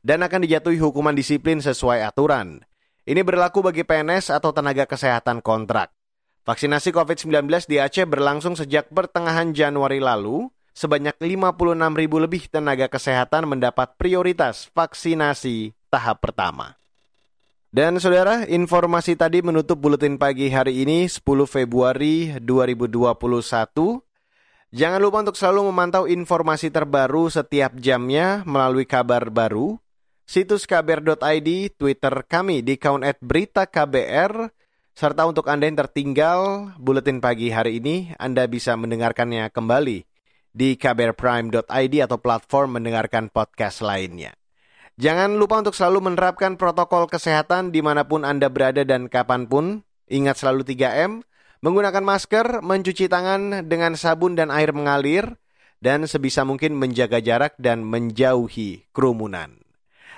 dan 0.00 0.24
akan 0.24 0.40
dijatuhi 0.48 0.80
hukuman 0.80 1.12
disiplin 1.12 1.60
sesuai 1.60 2.00
aturan. 2.00 2.64
Ini 3.04 3.20
berlaku 3.20 3.60
bagi 3.60 3.84
PNS 3.84 4.32
atau 4.32 4.56
tenaga 4.56 4.88
kesehatan 4.88 5.44
kontrak. 5.44 5.92
Vaksinasi 6.48 6.96
COVID-19 6.96 7.68
di 7.68 7.76
Aceh 7.76 8.08
berlangsung 8.08 8.56
sejak 8.56 8.88
pertengahan 8.88 9.52
Januari 9.52 10.00
lalu. 10.00 10.48
Sebanyak 10.72 11.20
56 11.20 12.00
ribu 12.00 12.16
lebih 12.16 12.48
tenaga 12.48 12.88
kesehatan 12.88 13.44
mendapat 13.44 14.00
prioritas 14.00 14.72
vaksinasi 14.72 15.76
tahap 15.92 16.24
pertama. 16.24 16.80
Dan 17.68 18.00
saudara, 18.00 18.48
informasi 18.48 19.12
tadi 19.12 19.44
menutup 19.44 19.76
buletin 19.76 20.16
pagi 20.16 20.48
hari 20.48 20.80
ini 20.80 21.04
10 21.04 21.20
Februari 21.44 22.32
2021. 22.40 24.00
Jangan 24.72 25.04
lupa 25.04 25.20
untuk 25.20 25.36
selalu 25.36 25.68
memantau 25.68 26.08
informasi 26.08 26.72
terbaru 26.72 27.28
setiap 27.28 27.76
jamnya 27.76 28.40
melalui 28.48 28.88
kabar 28.88 29.28
baru, 29.28 29.76
situs 30.24 30.64
kbr.id, 30.64 31.76
Twitter 31.76 32.14
kami 32.24 32.64
di 32.64 32.80
account 32.80 33.04
at 33.04 33.20
berita 33.20 33.68
KBR, 33.68 34.48
serta 34.96 35.28
untuk 35.28 35.52
Anda 35.52 35.68
yang 35.68 35.76
tertinggal 35.76 36.72
buletin 36.80 37.20
pagi 37.20 37.52
hari 37.52 37.84
ini, 37.84 38.16
Anda 38.16 38.48
bisa 38.48 38.72
mendengarkannya 38.80 39.52
kembali 39.52 40.08
di 40.56 40.68
kbrprime.id 40.80 41.94
atau 42.08 42.16
platform 42.16 42.80
mendengarkan 42.80 43.28
podcast 43.28 43.84
lainnya. 43.84 44.32
Jangan 44.96 45.36
lupa 45.36 45.60
untuk 45.60 45.76
selalu 45.76 46.08
menerapkan 46.08 46.56
protokol 46.56 47.12
kesehatan 47.12 47.76
di 47.76 47.84
mana 47.84 48.08
pun 48.08 48.24
Anda 48.24 48.48
berada 48.48 48.88
dan 48.88 49.12
kapan 49.12 49.44
pun. 49.44 49.84
Ingat 50.08 50.40
selalu 50.40 50.64
3M, 50.64 51.24
Menggunakan 51.62 52.02
masker, 52.02 52.58
mencuci 52.58 53.06
tangan 53.06 53.70
dengan 53.70 53.94
sabun 53.94 54.34
dan 54.34 54.50
air 54.50 54.74
mengalir, 54.74 55.38
dan 55.78 56.10
sebisa 56.10 56.42
mungkin 56.42 56.74
menjaga 56.74 57.22
jarak 57.22 57.54
dan 57.54 57.86
menjauhi 57.86 58.90
kerumunan. 58.90 59.62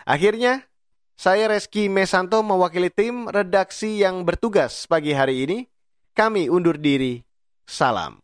Akhirnya, 0.08 0.64
saya 1.20 1.52
Reski 1.52 1.92
Mesanto 1.92 2.40
mewakili 2.40 2.88
tim 2.88 3.28
redaksi 3.28 4.00
yang 4.00 4.24
bertugas 4.24 4.88
pagi 4.88 5.12
hari 5.12 5.44
ini. 5.44 5.58
Kami 6.16 6.48
undur 6.48 6.80
diri. 6.80 7.20
Salam. 7.68 8.23